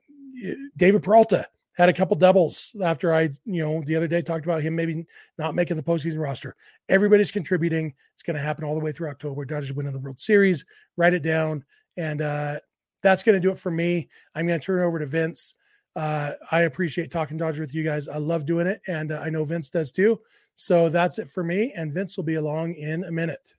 David 0.76 1.04
Peralta 1.04 1.48
had 1.74 1.90
a 1.90 1.94
couple 1.94 2.18
doubles 2.18 2.72
after 2.84 3.14
I, 3.14 3.30
you 3.46 3.64
know, 3.64 3.84
the 3.86 3.96
other 3.96 4.08
day 4.08 4.22
talked 4.22 4.46
about 4.46 4.64
him 4.64 4.76
maybe 4.76 5.06
not 5.38 5.56
making 5.56 5.78
the 5.78 5.84
postseason 5.84 6.20
roster. 6.20 6.56
Everybody's 6.90 7.32
contributing. 7.32 7.94
It's 8.16 8.24
going 8.24 8.36
to 8.36 8.42
happen 8.42 8.64
all 8.64 8.74
the 8.74 8.82
way 8.82 8.92
through 8.92 9.10
October. 9.10 9.46
Dodgers 9.46 9.74
winning 9.74 9.94
the 9.94 10.00
World 10.00 10.20
Series. 10.20 10.66
Write 10.98 11.14
it 11.14 11.22
down. 11.22 11.64
And 11.96 12.22
uh, 12.22 12.60
that's 13.02 13.24
going 13.24 13.36
to 13.36 13.40
do 13.40 13.52
it 13.52 13.58
for 13.58 13.72
me. 13.72 14.10
I'm 14.36 14.48
going 14.48 14.60
to 14.60 14.66
turn 14.66 14.82
it 14.82 14.86
over 14.86 15.00
to 15.00 15.06
Vince. 15.06 15.56
Uh, 15.96 16.34
I 16.52 16.62
appreciate 16.62 17.12
talking 17.12 17.38
Dodgers 17.38 17.60
with 17.60 17.74
you 17.74 17.84
guys. 17.84 18.08
I 18.08 18.18
love 18.18 18.46
doing 18.46 18.68
it, 18.68 18.82
and 18.88 19.12
uh, 19.12 19.20
I 19.20 19.30
know 19.30 19.44
Vince 19.44 19.70
does 19.70 19.92
too. 19.92 20.20
So 20.54 20.90
that's 20.90 21.20
it 21.20 21.28
for 21.28 21.44
me, 21.44 21.74
and 21.76 21.92
Vince 21.92 22.18
will 22.18 22.24
be 22.24 22.36
along 22.36 22.74
in 22.74 23.04
a 23.04 23.12
minute. 23.12 23.54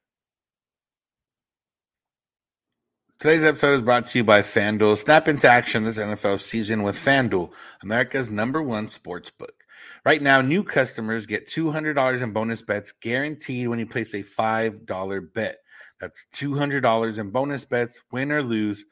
Today's 3.18 3.42
episode 3.42 3.74
is 3.74 3.83
brought 3.83 4.07
to 4.07 4.18
you 4.18 4.22
by 4.22 4.42
FanDuel. 4.42 4.96
Snap 4.96 5.27
into 5.27 5.48
action 5.48 5.83
this 5.83 5.98
NFL 5.98 6.38
season 6.40 6.85
with 6.85 6.94
FanDuel, 6.94 7.51
America's 7.83 8.31
number 8.31 8.62
one 8.62 8.88
sports 8.88 9.33
book. 9.33 9.64
Right 10.05 10.22
now, 10.22 10.40
new 10.40 10.62
customers 10.62 11.27
get 11.27 11.48
$200 11.48 12.22
in 12.22 12.33
bonus 12.33 12.62
bets 12.62 12.92
guaranteed 12.92 13.66
when 13.66 13.81
you 13.81 13.87
place 13.87 14.14
a 14.14 14.22
$5 14.22 15.33
bet. 15.35 15.59
That's 16.01 16.27
$200 16.33 17.18
in 17.18 17.31
bonus 17.31 17.64
bets, 17.64 18.01
win 18.12 18.31
or 18.31 18.42
lose. 18.42 18.85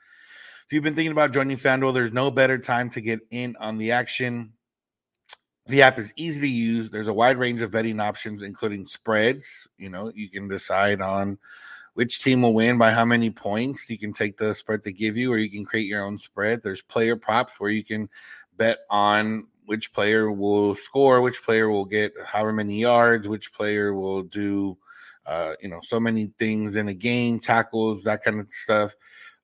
If 0.66 0.72
you've 0.72 0.83
been 0.83 0.96
thinking 0.96 1.12
about 1.12 1.33
joining 1.33 1.57
FanDuel, 1.57 1.94
there's 1.94 2.12
no 2.12 2.29
better 2.29 2.59
time 2.59 2.90
to 2.90 3.00
get 3.00 3.20
in 3.31 3.55
on 3.61 3.79
the 3.79 3.92
action. 3.92 4.55
The 5.66 5.83
app 5.83 5.96
is 5.96 6.12
easy 6.16 6.40
to 6.40 6.48
use. 6.48 6.90
There's 6.90 7.07
a 7.07 7.12
wide 7.12 7.38
range 7.38 7.62
of 7.62 7.70
betting 7.70 8.00
options, 8.00 8.42
including 8.42 8.85
spreads. 8.85 9.68
You 9.79 9.90
know, 9.90 10.11
you 10.12 10.29
can 10.29 10.48
decide 10.48 11.00
on 11.00 11.38
which 11.94 12.20
team 12.20 12.42
will 12.42 12.52
win 12.52 12.79
by 12.79 12.90
how 12.90 13.05
many 13.05 13.31
points. 13.31 13.88
You 13.88 13.96
can 13.96 14.12
take 14.12 14.38
the 14.38 14.57
spread 14.57 14.83
they 14.83 14.90
give 14.90 15.16
you, 15.16 15.33
or 15.33 15.38
you 15.38 15.48
can 15.48 15.64
create 15.64 15.87
your 15.87 16.05
own 16.05 16.18
spread. 16.18 16.64
There's 16.64 16.83
player 16.83 17.14
props 17.14 17.52
where 17.59 17.70
you 17.70 17.85
can 17.85 18.09
bet 18.57 18.79
on 18.90 19.46
which 19.66 19.92
player 19.92 20.33
will 20.33 20.74
score, 20.74 21.20
which 21.20 21.44
player 21.44 21.70
will 21.70 21.85
get 21.85 22.12
however 22.26 22.52
many 22.52 22.81
yards, 22.81 23.29
which 23.29 23.52
player 23.52 23.94
will 23.94 24.24
do, 24.24 24.76
uh, 25.26 25.52
you 25.62 25.68
know, 25.68 25.81
so 25.85 26.00
many 26.00 26.33
things 26.40 26.74
in 26.74 26.88
a 26.88 26.94
game, 26.94 27.38
tackles, 27.38 28.02
that 28.02 28.24
kind 28.24 28.40
of 28.40 28.50
stuff. 28.50 28.96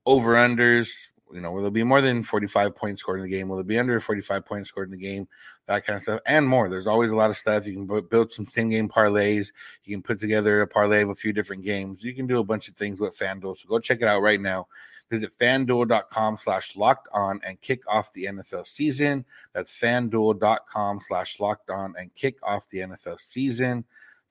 Over 0.04 0.34
unders, 0.34 1.10
you 1.32 1.40
know, 1.40 1.52
will 1.52 1.62
there 1.62 1.70
be 1.70 1.82
more 1.82 2.00
than 2.00 2.22
45 2.22 2.74
points 2.74 3.00
scored 3.00 3.20
in 3.20 3.24
the 3.24 3.30
game? 3.30 3.48
Will 3.48 3.56
there 3.56 3.64
be 3.64 3.78
under 3.78 3.98
45 3.98 4.44
points 4.44 4.68
scored 4.68 4.88
in 4.88 4.98
the 4.98 5.04
game? 5.04 5.26
That 5.66 5.86
kind 5.86 5.96
of 5.96 6.02
stuff 6.02 6.20
and 6.26 6.46
more. 6.46 6.68
There's 6.68 6.86
always 6.86 7.10
a 7.10 7.16
lot 7.16 7.30
of 7.30 7.36
stuff. 7.36 7.66
You 7.66 7.74
can 7.74 8.06
build 8.08 8.32
some 8.32 8.46
10 8.46 8.70
game 8.70 8.88
parlays. 8.88 9.52
You 9.84 9.96
can 9.96 10.02
put 10.02 10.20
together 10.20 10.60
a 10.60 10.66
parlay 10.66 11.02
of 11.02 11.08
a 11.08 11.14
few 11.14 11.32
different 11.32 11.64
games. 11.64 12.02
You 12.02 12.14
can 12.14 12.26
do 12.26 12.38
a 12.38 12.44
bunch 12.44 12.68
of 12.68 12.76
things 12.76 13.00
with 13.00 13.18
FanDuel. 13.18 13.56
So 13.56 13.68
go 13.68 13.78
check 13.78 14.02
it 14.02 14.08
out 14.08 14.22
right 14.22 14.40
now. 14.40 14.66
Visit 15.10 15.36
fanduel.com 15.38 16.38
slash 16.38 16.76
locked 16.76 17.08
on 17.12 17.40
and 17.46 17.60
kick 17.60 17.82
off 17.86 18.12
the 18.12 18.24
NFL 18.24 18.66
season. 18.66 19.24
That's 19.52 19.70
fanduel.com 19.70 21.00
slash 21.00 21.38
locked 21.38 21.70
on 21.70 21.94
and 21.98 22.14
kick 22.14 22.38
off 22.42 22.68
the 22.68 22.78
NFL 22.78 23.20
season. 23.20 23.84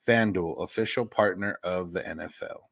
FanDuel, 0.08 0.64
official 0.64 1.06
partner 1.06 1.60
of 1.64 1.94
the 1.94 2.02
NFL. 2.02 2.71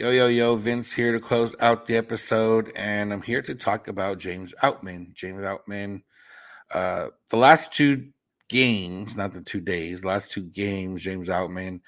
Yo, 0.00 0.10
yo, 0.10 0.26
yo, 0.26 0.56
Vince 0.56 0.92
here 0.92 1.12
to 1.12 1.20
close 1.20 1.54
out 1.60 1.86
the 1.86 1.96
episode, 1.96 2.72
and 2.74 3.12
I'm 3.12 3.22
here 3.22 3.42
to 3.42 3.54
talk 3.54 3.86
about 3.86 4.18
James 4.18 4.52
Outman. 4.60 5.12
James 5.12 5.42
Outman, 5.42 6.02
uh, 6.72 7.10
the 7.30 7.36
last 7.36 7.72
two 7.72 8.08
games, 8.48 9.14
not 9.14 9.32
the 9.32 9.40
two 9.40 9.60
days, 9.60 10.04
last 10.04 10.32
two 10.32 10.42
games, 10.42 11.04
James 11.04 11.28
Outman 11.28 11.80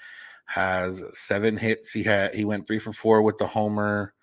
has 0.45 1.03
seven 1.11 1.57
hits. 1.57 1.91
He 1.91 2.03
had 2.03 2.33
he 2.33 2.45
went 2.45 2.65
three 2.65 2.79
for 2.79 2.93
four 2.93 3.21
with 3.23 3.39
the 3.39 3.47
homer 3.47 4.13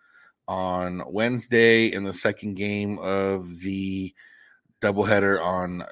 on 0.49 1.03
Wednesday 1.07 1.89
in 1.89 2.05
the 2.05 2.15
second 2.15 2.55
game 2.55 2.99
of 3.01 3.61
the 3.61 4.15
doubleheader 4.81 5.39
on 5.45 5.85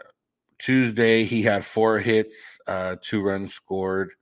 Tuesday. 0.58 1.24
He 1.24 1.42
had 1.42 1.62
four 1.62 1.98
hits, 1.98 2.58
uh, 2.66 2.96
two 3.02 3.20
runs 3.20 3.52
scored, 3.52 4.12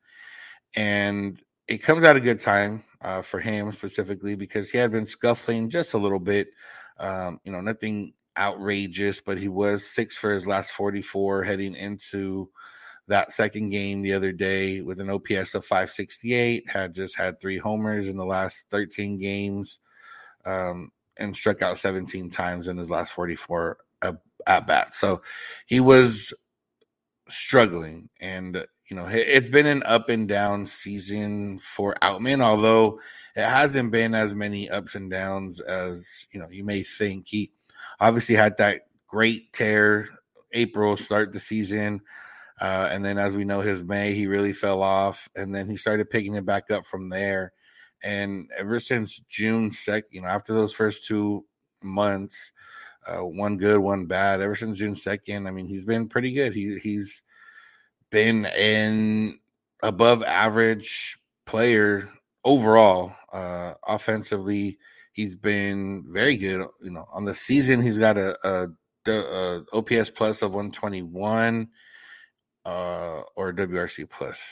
and 0.75 1.41
it 1.71 1.85
comes 1.85 2.03
at 2.03 2.17
a 2.17 2.21
good 2.21 2.41
time 2.41 2.83
uh, 3.01 3.23
for 3.23 3.39
him 3.39 3.71
specifically 3.71 4.35
because 4.35 4.71
he 4.71 4.79
had 4.79 4.91
been 4.91 5.07
scuffling 5.07 5.71
just 5.71 5.95
a 5.95 5.99
little 5.99 6.19
bit. 6.19 6.49
Um, 6.99 7.39
you 7.45 7.53
know, 7.53 7.61
nothing 7.61 8.13
outrageous, 8.37 9.21
but 9.21 9.39
he 9.39 9.47
was 9.47 9.87
six 9.87 10.17
for 10.17 10.33
his 10.35 10.49
last 10.49 10.73
44 10.73 11.45
heading 11.45 11.77
into 11.77 12.51
that 13.07 13.31
second 13.31 13.71
game 13.71 14.03
the 14.03 14.15
other 14.15 14.33
day 14.33 14.81
with 14.81 14.99
an 14.99 15.11
OPS 15.11 15.55
of 15.55 15.65
568. 15.65 16.69
Had 16.69 16.93
just 16.93 17.17
had 17.17 17.41
three 17.41 17.59
homers 17.59 18.09
in 18.09 18.17
the 18.17 18.27
last 18.27 18.67
13 18.73 19.19
games 19.19 19.79
um, 20.45 20.91
and 21.17 21.37
struck 21.37 21.63
out 21.63 21.79
17 21.79 22.31
times 22.31 22.67
in 22.67 22.79
his 22.79 22.91
last 22.91 23.13
44 23.13 23.79
at 24.47 24.67
bat. 24.67 24.95
So 24.95 25.23
he 25.67 25.79
was 25.79 26.33
struggling 27.29 28.09
and 28.21 28.67
you 28.91 28.97
know, 28.97 29.07
it's 29.09 29.49
been 29.49 29.67
an 29.67 29.85
up 29.85 30.09
and 30.09 30.27
down 30.27 30.67
season 30.67 31.61
for 31.61 31.95
Outman, 32.03 32.43
although 32.43 33.01
it 33.37 33.45
hasn't 33.45 33.93
been 33.93 34.17
as 34.17 34.35
many 34.35 34.69
ups 34.69 34.97
and 34.97 35.09
downs 35.09 35.61
as 35.61 36.27
you 36.33 36.41
know 36.41 36.49
you 36.51 36.65
may 36.65 36.83
think. 36.83 37.29
He 37.29 37.53
obviously 38.01 38.35
had 38.35 38.57
that 38.59 38.89
great 39.07 39.53
tear 39.53 40.09
April 40.53 40.97
start 40.97 41.33
the 41.33 41.39
season. 41.39 42.01
Uh, 42.61 42.89
and 42.91 43.05
then, 43.05 43.17
as 43.17 43.35
we 43.35 43.45
know, 43.45 43.61
his 43.61 43.83
May 43.83 44.13
he 44.13 44.27
really 44.27 44.53
fell 44.53 44.83
off, 44.83 45.31
and 45.37 45.55
then 45.55 45.71
he 45.71 45.77
started 45.77 46.11
picking 46.11 46.35
it 46.35 46.45
back 46.45 46.71
up 46.71 46.85
from 46.85 47.09
there. 47.09 47.53
And 48.03 48.51
ever 48.59 48.81
since 48.81 49.21
June 49.29 49.71
second, 49.71 50.11
you 50.11 50.23
know, 50.23 50.29
after 50.29 50.53
those 50.53 50.73
first 50.73 51.07
two 51.07 51.47
months, 51.81 52.53
uh, 53.07 53.25
one 53.25 53.57
good, 53.57 53.79
one 53.79 54.07
bad. 54.07 54.41
Ever 54.41 54.57
since 54.57 54.79
June 54.79 54.97
second, 54.97 55.47
I 55.47 55.53
mean, 55.53 55.69
he's 55.69 55.85
been 55.85 56.09
pretty 56.09 56.33
good. 56.33 56.55
He 56.55 56.79
he's 56.79 57.23
been 58.11 58.47
an 58.47 59.39
above 59.83 60.23
average 60.23 61.19
player 61.47 62.11
overall. 62.45 63.15
Uh, 63.33 63.75
offensively, 63.87 64.79
he's 65.13 65.37
been 65.37 66.05
very 66.09 66.37
good. 66.37 66.67
You 66.83 66.91
know, 66.91 67.07
on 67.13 67.25
the 67.25 67.35
season, 67.35 67.83
he's 67.83 67.99
got 67.99 68.17
a, 68.19 68.37
a, 68.47 68.69
a 69.11 69.65
OPS 69.73 70.11
plus 70.11 70.43
of 70.43 70.51
121 70.55 71.69
uh, 72.65 73.21
or 73.37 73.53
WRC 73.53 74.09
plus. 74.09 74.43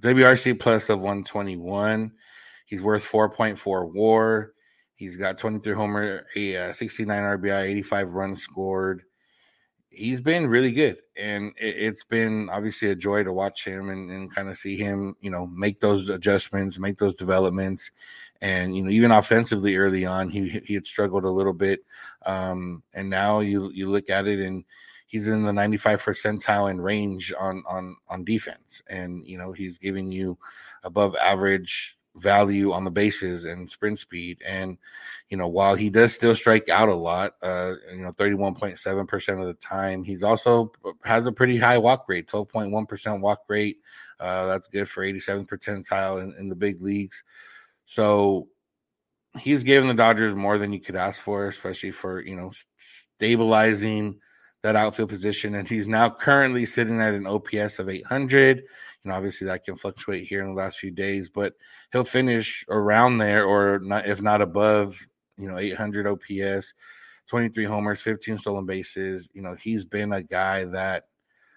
WRC 0.00 0.58
plus 0.58 0.88
of 0.88 1.00
121. 1.00 2.12
He's 2.66 2.82
worth 2.82 3.04
4.4 3.04 3.92
war. 3.92 4.54
He's 4.94 5.16
got 5.16 5.38
23 5.38 5.74
homer, 5.74 6.26
a 6.36 6.56
uh, 6.56 6.72
69 6.72 7.18
RBI, 7.18 7.62
85 7.62 8.12
runs 8.12 8.40
scored. 8.40 9.02
He's 9.94 10.22
been 10.22 10.46
really 10.46 10.72
good, 10.72 10.98
and 11.16 11.52
it, 11.58 11.76
has 11.84 12.04
been 12.08 12.48
obviously 12.50 12.90
a 12.90 12.94
joy 12.94 13.24
to 13.24 13.32
watch 13.32 13.64
him 13.64 13.90
and, 13.90 14.10
and 14.10 14.34
kind 14.34 14.48
of 14.48 14.56
see 14.56 14.76
him, 14.76 15.14
you 15.20 15.30
know, 15.30 15.46
make 15.46 15.80
those 15.80 16.08
adjustments, 16.08 16.78
make 16.78 16.98
those 16.98 17.14
developments, 17.14 17.90
and 18.40 18.74
you 18.74 18.82
know, 18.82 18.90
even 18.90 19.10
offensively 19.10 19.76
early 19.76 20.06
on, 20.06 20.30
he 20.30 20.62
he 20.64 20.74
had 20.74 20.86
struggled 20.86 21.24
a 21.24 21.30
little 21.30 21.52
bit, 21.52 21.84
um, 22.24 22.82
and 22.94 23.10
now 23.10 23.40
you 23.40 23.70
you 23.72 23.88
look 23.88 24.08
at 24.08 24.26
it 24.26 24.40
and 24.40 24.64
he's 25.12 25.26
in 25.26 25.42
the 25.42 25.52
95 25.52 26.02
percentile 26.02 26.70
in 26.70 26.80
range 26.80 27.34
on 27.38 27.62
on 27.68 27.94
on 28.08 28.24
defense 28.24 28.82
and 28.88 29.26
you 29.26 29.36
know 29.36 29.52
he's 29.52 29.76
giving 29.76 30.10
you 30.10 30.38
above 30.84 31.14
average 31.16 31.98
value 32.16 32.72
on 32.72 32.84
the 32.84 32.90
bases 32.90 33.44
and 33.44 33.68
sprint 33.68 33.98
speed. 33.98 34.42
And 34.46 34.78
you 35.28 35.36
know 35.36 35.48
while 35.48 35.74
he 35.74 35.88
does 35.90 36.14
still 36.14 36.36
strike 36.36 36.68
out 36.68 36.90
a 36.90 36.94
lot 36.94 37.34
uh 37.42 37.74
you 37.90 38.02
know 38.02 38.10
31.7% 38.10 39.40
of 39.40 39.46
the 39.46 39.54
time 39.54 40.04
he's 40.04 40.22
also 40.22 40.72
has 41.04 41.26
a 41.26 41.32
pretty 41.32 41.56
high 41.56 41.78
walk 41.78 42.04
rate 42.08 42.28
12.1% 42.28 43.20
walk 43.20 43.42
rate. 43.48 43.78
Uh 44.20 44.46
that's 44.46 44.68
good 44.68 44.88
for 44.88 45.02
87th 45.02 45.46
percentile 45.46 46.22
in, 46.22 46.34
in 46.38 46.48
the 46.48 46.56
big 46.56 46.82
leagues. 46.82 47.22
So 47.86 48.48
he's 49.38 49.62
given 49.62 49.88
the 49.88 49.94
dodgers 49.94 50.34
more 50.34 50.58
than 50.58 50.72
you 50.72 50.80
could 50.80 50.96
ask 50.96 51.20
for 51.20 51.46
especially 51.46 51.92
for 51.92 52.20
you 52.20 52.36
know 52.36 52.52
stabilizing 52.76 54.20
that 54.62 54.76
outfield 54.76 55.10
position, 55.10 55.54
and 55.56 55.68
he's 55.68 55.88
now 55.88 56.08
currently 56.08 56.64
sitting 56.64 57.00
at 57.00 57.14
an 57.14 57.26
OPS 57.26 57.78
of 57.78 57.88
800. 57.88 58.64
Know, 59.04 59.14
obviously 59.14 59.46
that 59.48 59.64
can 59.64 59.76
fluctuate 59.76 60.28
here 60.28 60.42
in 60.42 60.48
the 60.48 60.60
last 60.60 60.78
few 60.78 60.92
days, 60.92 61.28
but 61.28 61.54
he'll 61.90 62.04
finish 62.04 62.64
around 62.68 63.18
there, 63.18 63.44
or 63.44 63.80
not, 63.80 64.06
if 64.06 64.22
not 64.22 64.40
above, 64.40 64.96
you 65.36 65.48
know, 65.48 65.58
800 65.58 66.06
OPS, 66.06 66.74
23 67.26 67.64
homers, 67.64 68.00
15 68.00 68.38
stolen 68.38 68.64
bases. 68.64 69.28
You 69.34 69.42
know, 69.42 69.56
he's 69.60 69.84
been 69.84 70.12
a 70.12 70.22
guy 70.22 70.64
that 70.66 71.08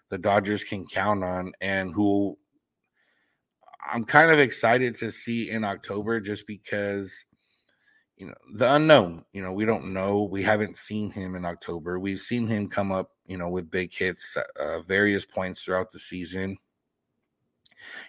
the 0.09 0.17
Dodgers 0.17 0.63
can 0.63 0.87
count 0.87 1.23
on, 1.23 1.53
and 1.61 1.93
who 1.93 2.37
I'm 3.91 4.05
kind 4.05 4.31
of 4.31 4.39
excited 4.39 4.95
to 4.95 5.11
see 5.11 5.51
in 5.51 5.63
October, 5.63 6.19
just 6.19 6.47
because 6.47 7.25
you 8.17 8.27
know 8.27 8.33
the 8.53 8.73
unknown 8.75 9.25
you 9.33 9.41
know 9.41 9.51
we 9.51 9.65
don't 9.65 9.93
know. 9.93 10.23
We 10.23 10.41
haven't 10.41 10.77
seen 10.77 11.11
him 11.11 11.35
in 11.35 11.43
october. 11.43 11.99
We've 11.99 12.19
seen 12.19 12.47
him 12.47 12.69
come 12.69 12.91
up 12.91 13.11
you 13.27 13.37
know 13.37 13.49
with 13.49 13.69
big 13.69 13.93
hits 13.93 14.37
uh, 14.37 14.79
various 14.87 15.25
points 15.25 15.61
throughout 15.61 15.91
the 15.91 15.99
season 15.99 16.57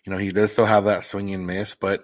you 0.05 0.13
know 0.13 0.19
he 0.19 0.31
does 0.31 0.53
still 0.53 0.67
have 0.67 0.85
that 0.85 1.05
swing 1.05 1.33
and 1.33 1.47
miss 1.47 1.75
but 1.75 2.01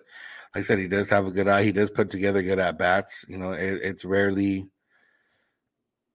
like 0.54 0.62
i 0.62 0.62
said 0.62 0.78
he 0.78 0.88
does 0.88 1.10
have 1.10 1.26
a 1.26 1.30
good 1.30 1.48
eye 1.48 1.62
he 1.62 1.72
does 1.72 1.90
put 1.90 2.10
together 2.10 2.42
good 2.42 2.58
at 2.58 2.78
bats 2.78 3.24
you 3.28 3.38
know 3.38 3.52
it, 3.52 3.80
it's 3.82 4.04
rarely 4.04 4.68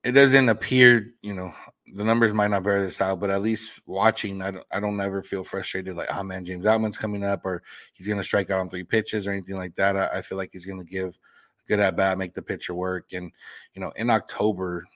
it 0.03 0.11
doesn't 0.11 0.49
appear 0.49 1.13
you 1.21 1.33
know 1.33 1.53
the 1.93 2.03
numbers 2.03 2.33
might 2.33 2.49
not 2.49 2.63
bear 2.63 2.81
this 2.81 2.99
out 3.01 3.19
but 3.19 3.29
at 3.29 3.41
least 3.41 3.79
watching 3.85 4.41
i 4.41 4.51
don't, 4.51 4.65
I 4.71 4.79
don't 4.79 4.99
ever 4.99 5.23
feel 5.23 5.43
frustrated 5.43 5.95
like 5.95 6.13
oh 6.13 6.23
man 6.23 6.45
james 6.45 6.65
outman's 6.65 6.97
coming 6.97 7.23
up 7.23 7.45
or 7.45 7.63
he's 7.93 8.07
going 8.07 8.19
to 8.19 8.23
strike 8.23 8.49
out 8.49 8.59
on 8.59 8.69
three 8.69 8.83
pitches 8.83 9.25
or 9.25 9.31
anything 9.31 9.55
like 9.55 9.75
that 9.75 9.95
i, 9.95 10.07
I 10.07 10.21
feel 10.21 10.37
like 10.37 10.49
he's 10.51 10.65
going 10.65 10.79
to 10.79 10.85
give 10.85 11.17
good 11.67 11.79
at 11.79 11.95
bat, 11.95 12.17
make 12.17 12.33
the 12.33 12.41
pitcher 12.41 12.73
work. 12.73 13.13
And, 13.13 13.31
you 13.73 13.81
know, 13.81 13.91
in 13.95 14.09
October, 14.09 14.87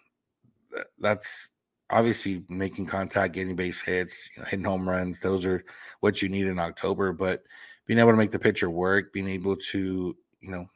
that's 0.99 1.50
obviously 1.91 2.43
making 2.49 2.85
contact, 2.85 3.33
getting 3.33 3.55
base 3.55 3.81
hits, 3.81 4.29
you 4.35 4.41
know, 4.41 4.47
hitting 4.49 4.65
home 4.65 4.87
runs. 4.87 5.19
Those 5.19 5.45
are 5.45 5.63
what 5.99 6.21
you 6.21 6.29
need 6.29 6.47
in 6.47 6.59
October. 6.59 7.13
But 7.13 7.43
being 7.85 7.99
able 7.99 8.11
to 8.11 8.17
make 8.17 8.31
the 8.31 8.39
pitcher 8.39 8.69
work, 8.69 9.13
being 9.13 9.27
able 9.27 9.55
to, 9.55 10.15
you 10.41 10.51
know, 10.51 10.67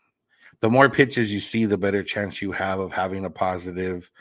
the 0.60 0.70
more 0.70 0.90
pitches 0.90 1.32
you 1.32 1.40
see, 1.40 1.66
the 1.66 1.78
better 1.78 2.04
chance 2.04 2.42
you 2.42 2.52
have 2.52 2.80
of 2.80 2.94
having 2.94 3.26
a 3.26 3.30
positive 3.30 4.12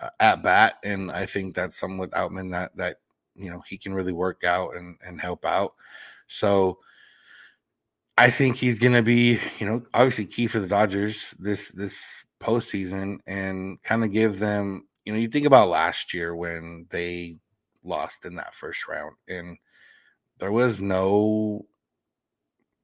uh, 0.00 0.10
at 0.20 0.42
bat. 0.42 0.78
And 0.82 1.10
I 1.10 1.26
think 1.26 1.54
that's 1.54 1.78
something 1.78 1.98
with 1.98 2.10
Outman 2.10 2.50
that, 2.52 2.76
that, 2.76 2.96
you 3.34 3.50
know, 3.50 3.62
he 3.66 3.78
can 3.78 3.94
really 3.94 4.12
work 4.12 4.44
out 4.44 4.76
and, 4.76 4.96
and 5.04 5.20
help 5.20 5.44
out. 5.44 5.74
So, 6.26 6.78
I 8.18 8.28
think 8.28 8.56
he's 8.56 8.78
going 8.78 8.92
to 8.92 9.02
be, 9.02 9.40
you 9.58 9.66
know, 9.66 9.82
obviously 9.94 10.26
key 10.26 10.46
for 10.46 10.60
the 10.60 10.66
Dodgers 10.66 11.34
this 11.38 11.70
this 11.70 12.26
postseason 12.40 13.20
and 13.26 13.82
kind 13.82 14.04
of 14.04 14.12
give 14.12 14.38
them, 14.38 14.86
you 15.04 15.12
know, 15.12 15.18
you 15.18 15.28
think 15.28 15.46
about 15.46 15.68
last 15.68 16.14
year 16.14 16.34
when 16.34 16.86
they 16.90 17.36
lost 17.84 18.24
in 18.24 18.36
that 18.36 18.54
first 18.54 18.86
round 18.86 19.16
and 19.28 19.58
there 20.38 20.52
was 20.52 20.80
no 20.80 21.66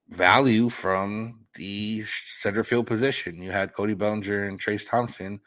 value 0.09 0.69
from 0.69 1.45
the 1.55 2.03
center 2.25 2.63
field 2.63 2.87
position. 2.87 3.41
You 3.41 3.51
had 3.51 3.73
Cody 3.73 3.93
Bellinger 3.93 4.45
and 4.45 4.59
Trayce 4.59 4.89
Thompson, 4.89 5.39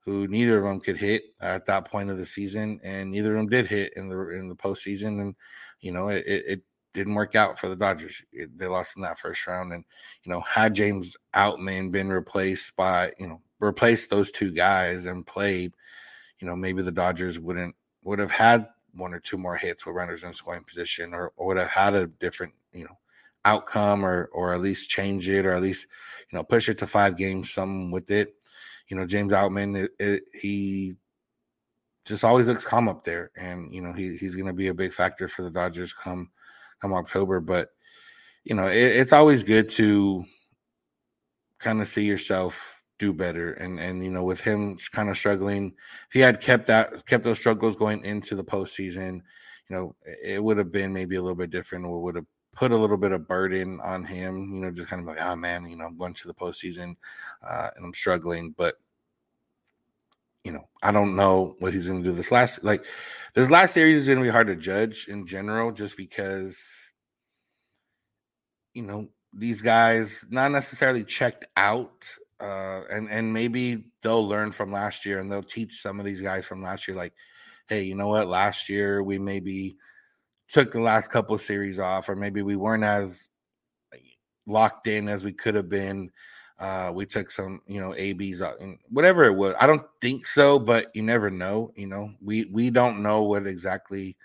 who 0.00 0.26
neither 0.26 0.58
of 0.58 0.64
them 0.64 0.80
could 0.80 0.96
hit 0.96 1.22
at 1.40 1.66
that 1.66 1.84
point 1.84 2.10
of 2.10 2.18
the 2.18 2.26
season, 2.26 2.80
and 2.82 3.10
neither 3.10 3.32
of 3.32 3.38
them 3.38 3.48
did 3.48 3.66
hit 3.66 3.92
in 3.96 4.08
the 4.08 4.18
in 4.30 4.48
the 4.48 4.56
postseason. 4.56 5.20
And 5.20 5.34
you 5.80 5.92
know, 5.92 6.08
it, 6.08 6.24
it 6.26 6.62
didn't 6.92 7.14
work 7.14 7.34
out 7.36 7.58
for 7.58 7.68
the 7.68 7.76
Dodgers. 7.76 8.22
It, 8.32 8.56
they 8.58 8.66
lost 8.66 8.96
in 8.96 9.02
that 9.02 9.18
first 9.18 9.46
round, 9.46 9.72
and 9.72 9.84
you 10.24 10.32
know, 10.32 10.40
had 10.40 10.74
James 10.74 11.16
Outman 11.34 11.90
been 11.90 12.08
replaced 12.08 12.74
by 12.76 13.12
you 13.18 13.28
know 13.28 13.42
replaced 13.60 14.10
those 14.10 14.30
two 14.30 14.50
guys 14.50 15.04
and 15.04 15.26
played, 15.26 15.74
you 16.40 16.46
know, 16.46 16.56
maybe 16.56 16.82
the 16.82 16.92
Dodgers 16.92 17.38
wouldn't 17.38 17.74
would 18.02 18.18
have 18.18 18.30
had 18.30 18.66
one 18.94 19.14
or 19.14 19.20
two 19.20 19.38
more 19.38 19.56
hits 19.56 19.86
with 19.86 19.94
runners 19.94 20.22
in 20.22 20.34
scoring 20.34 20.64
position, 20.64 21.14
or, 21.14 21.32
or 21.36 21.48
would 21.48 21.56
have 21.58 21.68
had 21.68 21.94
a 21.94 22.06
different 22.06 22.54
you 22.72 22.84
know 22.84 22.98
outcome, 23.44 24.04
or 24.04 24.30
or 24.32 24.52
at 24.52 24.60
least 24.60 24.90
change 24.90 25.28
it, 25.28 25.46
or 25.46 25.52
at 25.52 25.62
least 25.62 25.86
you 26.30 26.36
know 26.36 26.42
push 26.42 26.68
it 26.68 26.78
to 26.78 26.86
five 26.86 27.16
games, 27.16 27.52
something 27.52 27.90
with 27.90 28.10
it. 28.10 28.34
You 28.88 28.96
know, 28.96 29.06
James 29.06 29.32
Outman, 29.32 29.84
it, 29.84 29.92
it, 30.00 30.24
he 30.34 30.96
just 32.04 32.24
always 32.24 32.48
looks 32.48 32.64
calm 32.64 32.88
up 32.88 33.04
there, 33.04 33.30
and 33.36 33.72
you 33.72 33.82
know 33.82 33.92
he 33.92 34.16
he's 34.16 34.34
going 34.34 34.46
to 34.46 34.52
be 34.52 34.68
a 34.68 34.74
big 34.74 34.92
factor 34.92 35.28
for 35.28 35.42
the 35.42 35.50
Dodgers 35.50 35.92
come 35.92 36.30
come 36.80 36.94
October. 36.94 37.40
But 37.40 37.68
you 38.44 38.54
know, 38.54 38.66
it, 38.66 38.76
it's 38.76 39.12
always 39.12 39.42
good 39.42 39.68
to 39.70 40.24
kind 41.58 41.80
of 41.82 41.88
see 41.88 42.04
yourself 42.04 42.79
do 43.00 43.12
better. 43.12 43.54
And 43.54 43.80
and 43.80 44.04
you 44.04 44.10
know, 44.10 44.22
with 44.22 44.40
him 44.40 44.78
kind 44.92 45.08
of 45.08 45.18
struggling, 45.18 45.74
if 46.06 46.12
he 46.12 46.20
had 46.20 46.40
kept 46.40 46.66
that 46.66 47.04
kept 47.06 47.24
those 47.24 47.40
struggles 47.40 47.74
going 47.74 48.04
into 48.04 48.36
the 48.36 48.44
postseason, 48.44 49.14
you 49.68 49.76
know, 49.76 49.96
it 50.22 50.42
would 50.42 50.58
have 50.58 50.70
been 50.70 50.92
maybe 50.92 51.16
a 51.16 51.22
little 51.22 51.36
bit 51.36 51.50
different, 51.50 51.84
or 51.84 52.00
would 52.02 52.14
have 52.14 52.26
put 52.54 52.70
a 52.70 52.76
little 52.76 52.96
bit 52.96 53.12
of 53.12 53.26
burden 53.26 53.80
on 53.82 54.04
him. 54.04 54.54
You 54.54 54.60
know, 54.60 54.70
just 54.70 54.88
kind 54.88 55.00
of 55.00 55.08
like, 55.08 55.20
oh 55.20 55.34
man, 55.34 55.68
you 55.68 55.76
know, 55.76 55.86
I'm 55.86 55.98
going 55.98 56.14
to 56.14 56.28
the 56.28 56.34
postseason 56.34 56.94
uh, 57.42 57.70
and 57.74 57.84
I'm 57.84 57.94
struggling, 57.94 58.54
but 58.56 58.76
you 60.44 60.52
know, 60.52 60.68
I 60.82 60.92
don't 60.92 61.16
know 61.16 61.56
what 61.58 61.74
he's 61.74 61.88
going 61.88 62.02
to 62.02 62.08
do 62.08 62.14
this 62.14 62.32
last 62.32 62.62
like 62.64 62.84
this 63.34 63.50
last 63.50 63.74
series 63.74 63.96
is 63.96 64.06
going 64.06 64.18
to 64.18 64.24
be 64.24 64.30
hard 64.30 64.46
to 64.46 64.56
judge 64.56 65.06
in 65.08 65.26
general 65.26 65.72
just 65.72 65.96
because 65.96 66.90
you 68.74 68.82
know, 68.82 69.08
these 69.32 69.62
guys 69.62 70.24
not 70.30 70.50
necessarily 70.50 71.04
checked 71.04 71.44
out 71.56 72.04
uh 72.40 72.82
and 72.90 73.10
and 73.10 73.32
maybe 73.32 73.84
they'll 74.02 74.26
learn 74.26 74.50
from 74.52 74.72
last 74.72 75.04
year 75.04 75.18
and 75.18 75.30
they'll 75.30 75.42
teach 75.42 75.80
some 75.82 75.98
of 75.98 76.06
these 76.06 76.20
guys 76.20 76.44
from 76.46 76.62
last 76.62 76.88
year 76.88 76.96
like 76.96 77.12
hey, 77.70 77.84
you 77.84 77.94
know 77.94 78.08
what, 78.08 78.26
last 78.26 78.68
year 78.68 79.00
we 79.02 79.16
maybe 79.16 79.76
took 80.48 80.72
the 80.72 80.80
last 80.80 81.08
couple 81.08 81.34
of 81.34 81.40
series 81.40 81.78
off 81.78 82.08
or 82.08 82.16
maybe 82.16 82.42
we 82.42 82.56
weren't 82.56 82.82
as 82.82 83.28
locked 84.44 84.88
in 84.88 85.08
as 85.08 85.22
we 85.22 85.32
could 85.32 85.54
have 85.54 85.68
been 85.68 86.10
uh, 86.58 86.92
we 86.94 87.06
took 87.06 87.30
some, 87.30 87.62
you 87.66 87.80
know, 87.80 87.94
ABs 87.96 88.42
out 88.42 88.60
whatever 88.90 89.24
it 89.24 89.32
was. 89.34 89.54
I 89.58 89.66
don't 89.66 89.86
think 90.02 90.26
so, 90.26 90.58
but 90.58 90.90
you 90.94 91.00
never 91.00 91.30
know. 91.30 91.72
You 91.74 91.86
know, 91.86 92.12
we 92.20 92.44
we 92.52 92.68
don't 92.68 93.02
know 93.02 93.22
what 93.22 93.46
exactly 93.46 94.16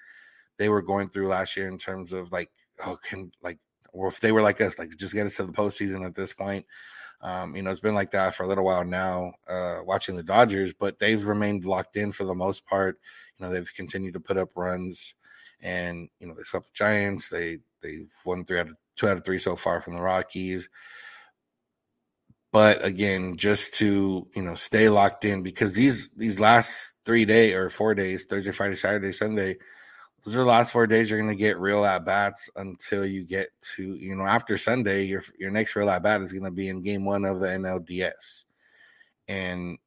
they 0.58 0.67
were 0.67 0.82
going 0.82 1.08
through 1.08 1.30
last 1.30 1.56
year 1.56 1.69
in 1.69 1.78
terms 1.78 2.12
of 2.12 2.34
like, 2.34 2.51
oh, 2.86 2.97
can 3.08 3.32
like, 3.41 3.60
or 3.93 4.10
if 4.10 4.19
they 4.19 4.34
were 4.34 4.41
like 4.41 4.60
us, 4.60 4.78
like 4.78 4.97
just 4.97 5.13
get 5.13 5.25
us 5.25 5.38
to 5.38 5.43
the 5.43 5.54
postseason 5.54 6.06
at 6.06 6.15
this 6.15 6.34
point. 6.34 6.65
Um, 7.21 7.56
you 7.56 7.62
know, 7.62 7.71
it's 7.71 7.80
been 7.80 7.95
like 7.95 8.12
that 8.12 8.36
for 8.36 8.43
a 8.43 8.47
little 8.47 8.65
while 8.65 8.84
now, 8.84 9.34
uh, 9.47 9.80
watching 9.84 10.15
the 10.15 10.23
Dodgers, 10.23 10.73
but 10.73 10.99
they've 10.99 11.25
remained 11.25 11.65
locked 11.65 11.95
in 11.97 12.12
for 12.12 12.23
the 12.23 12.36
most 12.36 12.65
part. 12.65 12.99
You 13.38 13.45
know, 13.45 13.51
they've 13.51 13.73
continued 13.73 14.13
to 14.13 14.19
put 14.19 14.38
up 14.38 14.49
runs, 14.56 15.15
and 15.62 16.10
you 16.19 16.28
know, 16.28 16.34
they 16.36 16.43
swept 16.43 16.67
the 16.67 16.71
Giants. 16.73 17.30
They 17.30 17.60
they've 17.82 18.12
won 18.25 18.45
three 18.45 18.60
out 18.60 18.69
of 18.69 18.75
two 18.95 19.08
out 19.08 19.17
of 19.17 19.25
three 19.25 19.39
so 19.39 19.56
far 19.56 19.82
from 19.82 19.95
the 19.95 20.01
Rockies. 20.01 20.69
But 22.51 22.86
again, 22.86 23.36
just 23.38 23.73
to 23.75 24.28
you 24.36 24.41
know 24.41 24.56
stay 24.56 24.89
locked 24.89 25.25
in 25.25 25.43
because 25.43 25.73
these 25.73 26.10
these 26.15 26.39
last 26.39 26.93
three 27.06 27.25
day 27.25 27.54
or 27.54 27.69
four 27.69 27.93
days, 27.95 28.25
Thursday, 28.25 28.51
Friday, 28.51 28.75
Saturday, 28.75 29.12
Sunday, 29.12 29.58
those 30.25 30.35
are 30.35 30.39
the 30.39 30.45
last 30.45 30.71
four 30.71 30.88
days 30.88 31.09
you're 31.09 31.19
going 31.19 31.29
to 31.29 31.35
get 31.35 31.59
real 31.59 31.85
at 31.85 32.03
bats 32.03 32.49
until 32.55 33.05
you 33.05 33.23
get 33.23 33.49
to 33.75 33.93
you 33.95 34.15
know 34.15 34.25
after 34.25 34.57
Sunday. 34.57 35.03
Your 35.03 35.23
your 35.38 35.51
next 35.51 35.75
real 35.75 35.89
at 35.89 36.01
bat 36.01 36.21
is 36.21 36.31
going 36.31 36.45
to 36.45 36.51
be 36.51 36.67
in 36.67 36.81
Game 36.81 37.05
One 37.05 37.25
of 37.25 37.39
the 37.39 37.47
NLDS, 37.47 38.45
and 39.27 39.77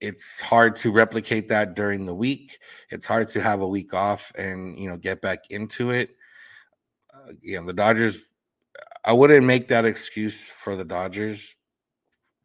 it's 0.00 0.40
hard 0.40 0.76
to 0.76 0.92
replicate 0.92 1.48
that 1.48 1.74
during 1.74 2.06
the 2.06 2.14
week. 2.14 2.58
It's 2.90 3.04
hard 3.04 3.30
to 3.30 3.40
have 3.40 3.60
a 3.60 3.68
week 3.68 3.92
off 3.94 4.32
and 4.38 4.78
you 4.78 4.88
know 4.88 4.96
get 4.96 5.20
back 5.20 5.50
into 5.50 5.90
it. 5.90 6.10
Uh, 7.12 7.32
you 7.40 7.60
know 7.60 7.66
the 7.66 7.72
Dodgers. 7.72 8.24
I 9.04 9.12
wouldn't 9.12 9.46
make 9.46 9.68
that 9.68 9.84
excuse 9.84 10.44
for 10.44 10.76
the 10.76 10.84
Dodgers 10.84 11.56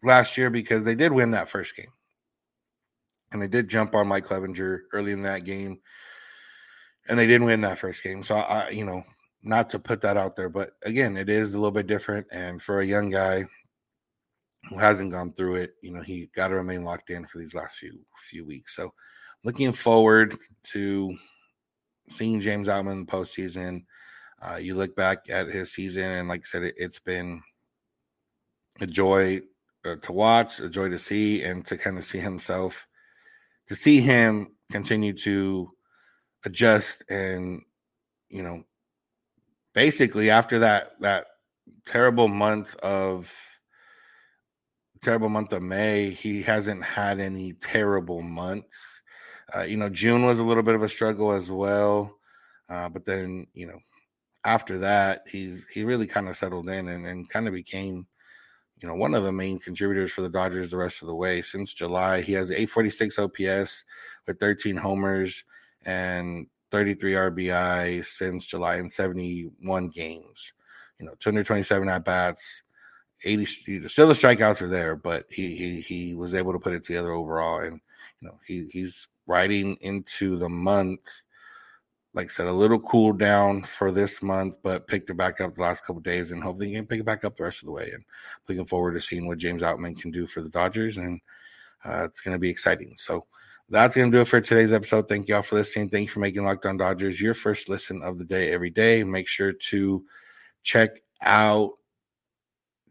last 0.02 0.38
year 0.38 0.50
because 0.50 0.84
they 0.84 0.96
did 0.96 1.12
win 1.12 1.32
that 1.32 1.50
first 1.50 1.76
game. 1.76 1.92
And 3.32 3.42
they 3.42 3.48
did 3.48 3.70
jump 3.70 3.96
on 3.96 4.08
Mike 4.08 4.28
Clevinger 4.28 4.82
early 4.94 5.12
in 5.12 5.24
that 5.24 5.44
game. 5.44 5.80
And 7.10 7.20
they 7.20 7.28
didn't 7.28 7.46
win 7.46 7.62
that 7.62 7.80
first 7.80 8.04
game. 8.04 8.24
So 8.24 8.36
I, 8.36 8.70
you 8.70 8.86
know, 8.86 9.04
not 9.42 9.70
to 9.72 9.80
put 9.80 10.02
that 10.02 10.18
out 10.18 10.36
there, 10.36 10.50
but 10.50 10.72
again, 10.84 11.18
it 11.18 11.30
is 11.30 11.54
a 11.54 11.58
little 11.58 11.72
bit 11.72 11.88
different. 11.88 12.28
And 12.32 12.62
for 12.62 12.80
a 12.80 12.86
young 12.86 13.10
guy 13.10 13.46
who 14.70 14.78
hasn't 14.78 15.12
gone 15.12 15.34
through 15.34 15.56
it, 15.56 15.74
you 15.82 15.92
know, 15.92 16.02
he 16.02 16.30
got 16.34 16.48
to 16.48 16.56
remain 16.56 16.84
locked 16.84 17.10
in 17.10 17.26
for 17.26 17.40
these 17.40 17.54
last 17.54 17.78
few 17.78 18.00
few 18.30 18.46
weeks. 18.46 18.76
So 18.76 18.94
looking 19.44 19.74
forward 19.74 20.38
to 20.72 21.18
seeing 22.10 22.42
James 22.42 22.68
Outman 22.68 22.94
in 22.94 23.06
the 23.06 23.12
postseason. 23.12 23.86
Uh, 24.42 24.58
you 24.58 24.76
look 24.76 24.96
back 24.96 25.30
at 25.30 25.48
his 25.48 25.72
season, 25.72 26.04
and 26.04 26.28
like 26.28 26.42
I 26.42 26.46
said, 26.46 26.64
it, 26.64 26.76
has 26.80 27.00
been 27.00 27.42
a 28.82 28.88
joy 28.88 29.42
uh, 29.86 29.96
to 30.02 30.12
watch, 30.12 30.60
a 30.60 30.70
joy 30.70 30.90
to 30.90 31.00
see, 31.00 31.44
and 31.44 31.66
to 31.68 31.78
kind 31.78 31.98
of 31.98 32.04
see 32.04 32.20
himself, 32.20 32.88
to 33.68 33.76
see 33.76 34.02
him 34.02 34.56
continue 34.72 35.14
to 35.14 35.72
adjust 36.46 37.04
and 37.10 37.62
you 38.30 38.42
know, 38.42 38.64
basically 39.74 40.30
after 40.30 40.60
that 40.60 41.00
that 41.02 41.28
terrible 41.86 42.28
month 42.28 42.76
of 42.78 43.34
terrible 45.02 45.30
month 45.30 45.54
of 45.54 45.62
May, 45.62 46.12
he 46.12 46.42
hasn't 46.42 46.84
had 46.84 47.20
any 47.20 47.54
terrible 47.54 48.22
months. 48.22 49.02
Uh, 49.56 49.62
you 49.62 49.78
know, 49.78 49.90
June 49.90 50.26
was 50.26 50.40
a 50.40 50.44
little 50.44 50.64
bit 50.64 50.76
of 50.76 50.82
a 50.82 50.90
struggle 50.90 51.32
as 51.32 51.52
well, 51.52 52.18
uh, 52.70 52.90
but 52.90 53.06
then 53.06 53.48
you 53.54 53.68
know, 53.68 53.80
after 54.44 54.80
that, 54.80 55.24
he's 55.30 55.68
he 55.68 55.84
really 55.84 56.08
kind 56.08 56.28
of 56.28 56.38
settled 56.38 56.70
in 56.70 56.88
and, 56.88 57.06
and 57.06 57.30
kind 57.30 57.48
of 57.48 57.54
became 57.54 58.08
you 58.82 58.90
know, 58.90 58.96
one 58.96 59.14
of 59.14 59.24
the 59.24 59.32
main 59.32 59.60
contributors 59.60 60.12
for 60.12 60.22
the 60.22 60.30
Dodgers 60.30 60.70
the 60.70 60.76
rest 60.78 61.02
of 61.02 61.08
the 61.08 61.16
way 61.16 61.42
since 61.42 61.74
July. 61.74 62.20
He 62.20 62.34
has 62.34 62.52
846 62.52 63.18
OPS 63.18 63.86
with 64.28 64.40
13 64.40 64.76
homers 64.76 65.46
and 65.86 66.48
33 66.72 67.14
RBI 67.14 68.06
since 68.06 68.46
July 68.46 68.78
in 68.78 68.90
71 68.90 69.90
games. 69.90 70.54
You 71.00 71.06
know, 71.06 71.14
227 71.20 71.90
at 71.90 72.06
bats, 72.06 72.64
80 73.24 73.46
still 73.88 74.08
the 74.08 74.14
strikeouts 74.14 74.62
are 74.62 74.70
there, 74.70 74.96
but 74.96 75.26
he 75.30 75.56
he 75.56 75.82
he 75.82 76.14
was 76.14 76.34
able 76.34 76.54
to 76.54 76.60
put 76.60 76.74
it 76.74 76.84
together 76.84 77.12
overall 77.12 77.60
and 77.60 77.80
you 78.22 78.28
know, 78.28 78.40
he 78.46 78.68
he's 78.72 79.08
riding 79.28 79.78
into 79.82 80.38
the 80.38 80.50
month 80.50 81.02
like 82.14 82.28
I 82.28 82.30
said, 82.30 82.48
a 82.48 82.54
little 82.54 82.80
cool 82.80 83.12
down 83.12 83.64
for 83.64 83.90
this 83.90 84.22
month, 84.22 84.58
but 84.62 84.88
picked 84.88 85.10
it 85.10 85.18
back 85.18 85.42
up 85.42 85.56
the 85.56 85.62
last 85.62 85.84
couple 85.84 86.02
days, 86.02 86.32
and 86.32 86.44
hopefully 86.44 86.70
he 86.70 86.76
can 86.76 86.86
pick 86.86 87.00
it 87.00 87.06
back 87.06 87.26
up 87.26 87.36
the 87.36 87.44
rest 87.44 87.62
of 87.62 87.66
the 87.66 87.72
way. 87.72 87.92
And 87.92 88.04
looking 88.48 88.66
forward 88.66 88.94
to 88.94 89.02
seeing 89.02 89.28
what 89.28 89.40
James 89.40 89.64
Outman 89.64 90.00
can 90.00 90.12
do 90.12 90.28
for 90.28 90.42
the 90.42 90.50
Dodgers, 90.50 90.98
and 90.98 91.20
uh, 91.84 92.04
it's 92.04 92.22
going 92.22 92.36
to 92.36 92.40
be 92.40 92.50
exciting. 92.50 92.94
So 92.98 93.26
that's 93.74 93.96
going 93.96 94.12
to 94.12 94.16
do 94.16 94.22
it 94.22 94.28
for 94.28 94.40
today's 94.40 94.72
episode. 94.72 95.08
Thank 95.08 95.28
you 95.28 95.36
all 95.36 95.42
for 95.42 95.56
listening. 95.56 95.90
Thank 95.90 96.08
you 96.08 96.14
for 96.14 96.20
making 96.20 96.46
Locked 96.46 96.68
On 96.68 96.78
Dodgers 96.78 97.20
your 97.20 97.34
first 97.34 97.70
listen 97.70 98.04
of 98.04 98.20
the 98.20 98.24
day 98.24 98.52
every 98.52 98.70
day. 98.70 99.04
Make 99.04 99.28
sure 99.28 99.52
to 99.52 100.06
check 100.62 101.02
out 101.24 101.72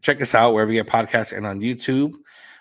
check 0.01 0.21
us 0.21 0.35
out 0.35 0.53
wherever 0.53 0.73
you 0.73 0.83
get 0.83 0.91
podcasts 0.91 1.35
and 1.35 1.47
on 1.47 1.61
YouTube. 1.61 2.15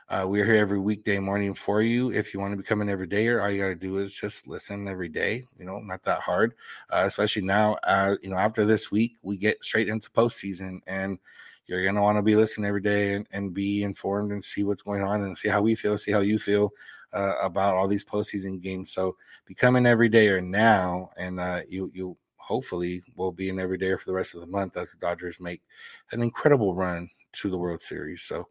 Uh, 0.09 0.25
we're 0.29 0.45
here 0.45 0.55
every 0.55 0.79
weekday 0.79 1.19
morning 1.19 1.53
for 1.53 1.83
you. 1.83 2.13
If 2.13 2.33
you 2.33 2.39
want 2.39 2.53
to 2.53 2.57
become 2.57 2.81
an 2.81 2.87
everydayer, 2.87 3.43
all 3.43 3.51
you 3.51 3.61
got 3.61 3.69
to 3.69 3.75
do 3.75 3.99
is 3.99 4.15
just 4.15 4.47
listen 4.47 4.87
every 4.87 5.09
day. 5.09 5.45
You 5.59 5.65
know, 5.65 5.81
not 5.81 6.05
that 6.05 6.21
hard. 6.21 6.55
Uh, 6.91 7.05
especially 7.07 7.43
now, 7.43 7.77
uh, 7.83 8.15
you 8.23 8.31
know, 8.31 8.37
after 8.37 8.65
this 8.65 8.93
week, 8.93 9.17
we 9.23 9.37
get 9.37 9.65
straight 9.65 9.89
into 9.89 10.11
postseason, 10.11 10.79
and 10.87 11.19
you're 11.67 11.85
gonna 11.85 12.03
want 12.03 12.19
to 12.19 12.23
be 12.23 12.37
listening 12.37 12.67
every 12.69 12.83
day 12.83 13.15
and, 13.15 13.27
and, 13.33 13.55
be 13.55 13.83
informed 13.83 14.31
and 14.31 14.45
see 14.45 14.63
what's 14.63 14.83
going 14.83 15.03
on 15.03 15.23
and 15.23 15.39
see 15.39 15.49
how 15.49 15.63
we 15.63 15.75
feel, 15.75 15.97
see 15.97 16.13
how 16.13 16.21
you 16.21 16.39
feel 16.39 16.73
uh, 17.12 17.35
about 17.40 17.75
all 17.75 17.88
these 17.88 18.05
postseason 18.05 18.61
games. 18.61 18.92
So 18.92 19.16
become 19.46 19.77
an 19.77 19.85
everydayer 19.85 20.44
now, 20.44 21.11
and 21.16 21.40
uh, 21.40 21.61
you 21.68 21.90
you 21.94 22.16
hopefully 22.37 23.03
will 23.16 23.33
be 23.33 23.48
an 23.48 23.57
everydayer 23.57 23.98
for 23.98 24.07
the 24.07 24.14
rest 24.14 24.35
of 24.35 24.40
the 24.40 24.46
month 24.46 24.77
as 24.77 24.92
the 24.92 24.98
Dodgers 24.98 25.40
make 25.40 25.62
an 26.11 26.22
incredible 26.22 26.75
run 26.75 27.09
to 27.35 27.51
the 27.51 27.59
World 27.59 27.83
Series. 27.83 28.22
So. 28.22 28.48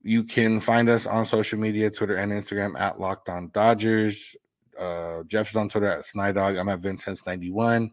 You 0.00 0.22
can 0.22 0.60
find 0.60 0.88
us 0.88 1.06
on 1.06 1.26
social 1.26 1.58
media, 1.58 1.90
Twitter 1.90 2.14
and 2.14 2.30
Instagram 2.30 2.78
at 2.78 3.00
Locked 3.00 3.28
On 3.28 3.50
Dodgers. 3.52 4.36
Uh, 4.78 5.24
Jeff 5.24 5.50
is 5.50 5.56
on 5.56 5.68
Twitter 5.68 5.88
at 5.88 6.04
Snydog. 6.04 6.58
I'm 6.58 6.68
at 6.68 6.80
Vincent's91. 6.80 7.90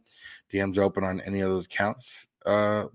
DMs 0.53 0.77
are 0.77 0.83
open 0.83 1.03
on 1.03 1.19
any 1.21 1.41
of 1.41 1.49
those 1.49 1.65
accounts. 1.65 2.27
Uh, 2.45 2.85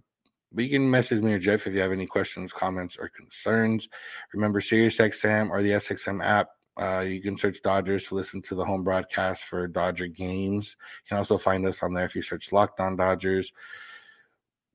but 0.53 0.65
you 0.65 0.71
can 0.71 0.91
message 0.91 1.23
me 1.23 1.35
or 1.35 1.39
Jeff 1.39 1.67
if 1.67 1.75
you 1.75 1.81
have 1.81 1.93
any 1.93 2.07
questions, 2.07 2.53
comments, 2.53 2.97
or 2.99 3.09
concerns. 3.09 3.89
Remember, 4.35 4.61
SiriusXM 4.61 5.51
or 5.51 5.63
the 5.63 5.71
SXM 5.71 6.25
app. 6.25 6.51
Uh, 6.81 7.01
you 7.01 7.21
can 7.21 7.37
search 7.37 7.61
Dodgers 7.63 8.09
to 8.09 8.15
listen 8.15 8.41
to 8.41 8.55
the 8.55 8.65
home 8.65 8.83
broadcast 8.83 9.45
for 9.45 9.67
Dodger 9.69 10.07
games. 10.07 10.77
You 11.05 11.09
can 11.11 11.19
also 11.19 11.37
find 11.37 11.67
us 11.67 11.83
on 11.83 11.93
there 11.93 12.07
if 12.07 12.17
you 12.17 12.23
search 12.23 12.53
Locked 12.53 12.81
On 12.81 12.97
Dodgers. 12.97 13.53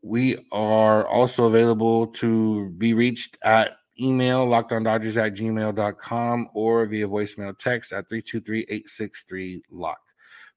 We 0.04 0.38
are 0.52 1.08
also 1.08 1.46
available 1.46 2.06
to 2.08 2.70
be 2.78 2.94
reached 2.94 3.40
at 3.44 3.78
email 4.00 4.46
lockedondodgers 4.46 5.18
at 5.18 5.34
gmail.com 5.34 6.50
or 6.54 6.86
via 6.86 7.08
voicemail 7.08 7.58
text 7.58 7.92
at 7.92 8.08
323-863-LOCK. 8.08 9.98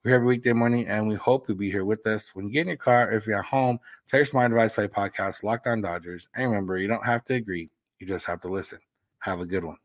We're 0.05 0.15
every 0.17 0.27
weekday 0.27 0.53
morning 0.53 0.87
and 0.87 1.09
we 1.09 1.15
hope 1.15 1.49
you'll 1.49 1.57
be 1.57 1.71
here 1.71 1.87
with 1.87 2.07
us. 2.07 2.35
When 2.35 2.47
you 2.47 2.53
get 2.53 2.63
in 2.63 2.69
your 2.69 2.77
car, 2.77 3.11
if 3.11 3.27
you're 3.27 3.39
at 3.39 3.47
home, 3.47 3.79
text 4.07 4.35
my 4.35 4.47
device 4.49 4.75
play 4.75 4.87
podcast, 4.87 5.43
Locked 5.43 5.67
On 5.67 5.81
Dodgers. 5.81 6.29
And 6.35 6.51
remember, 6.51 6.77
you 6.77 6.89
don't 6.89 7.07
have 7.07 7.25
to 7.25 7.35
agree, 7.35 7.71
you 8.01 8.07
just 8.07 8.27
have 8.27 8.43
to 8.43 8.49
listen. 8.49 8.81
Have 9.21 9.41
a 9.41 9.47
good 9.47 9.65
one. 9.65 9.79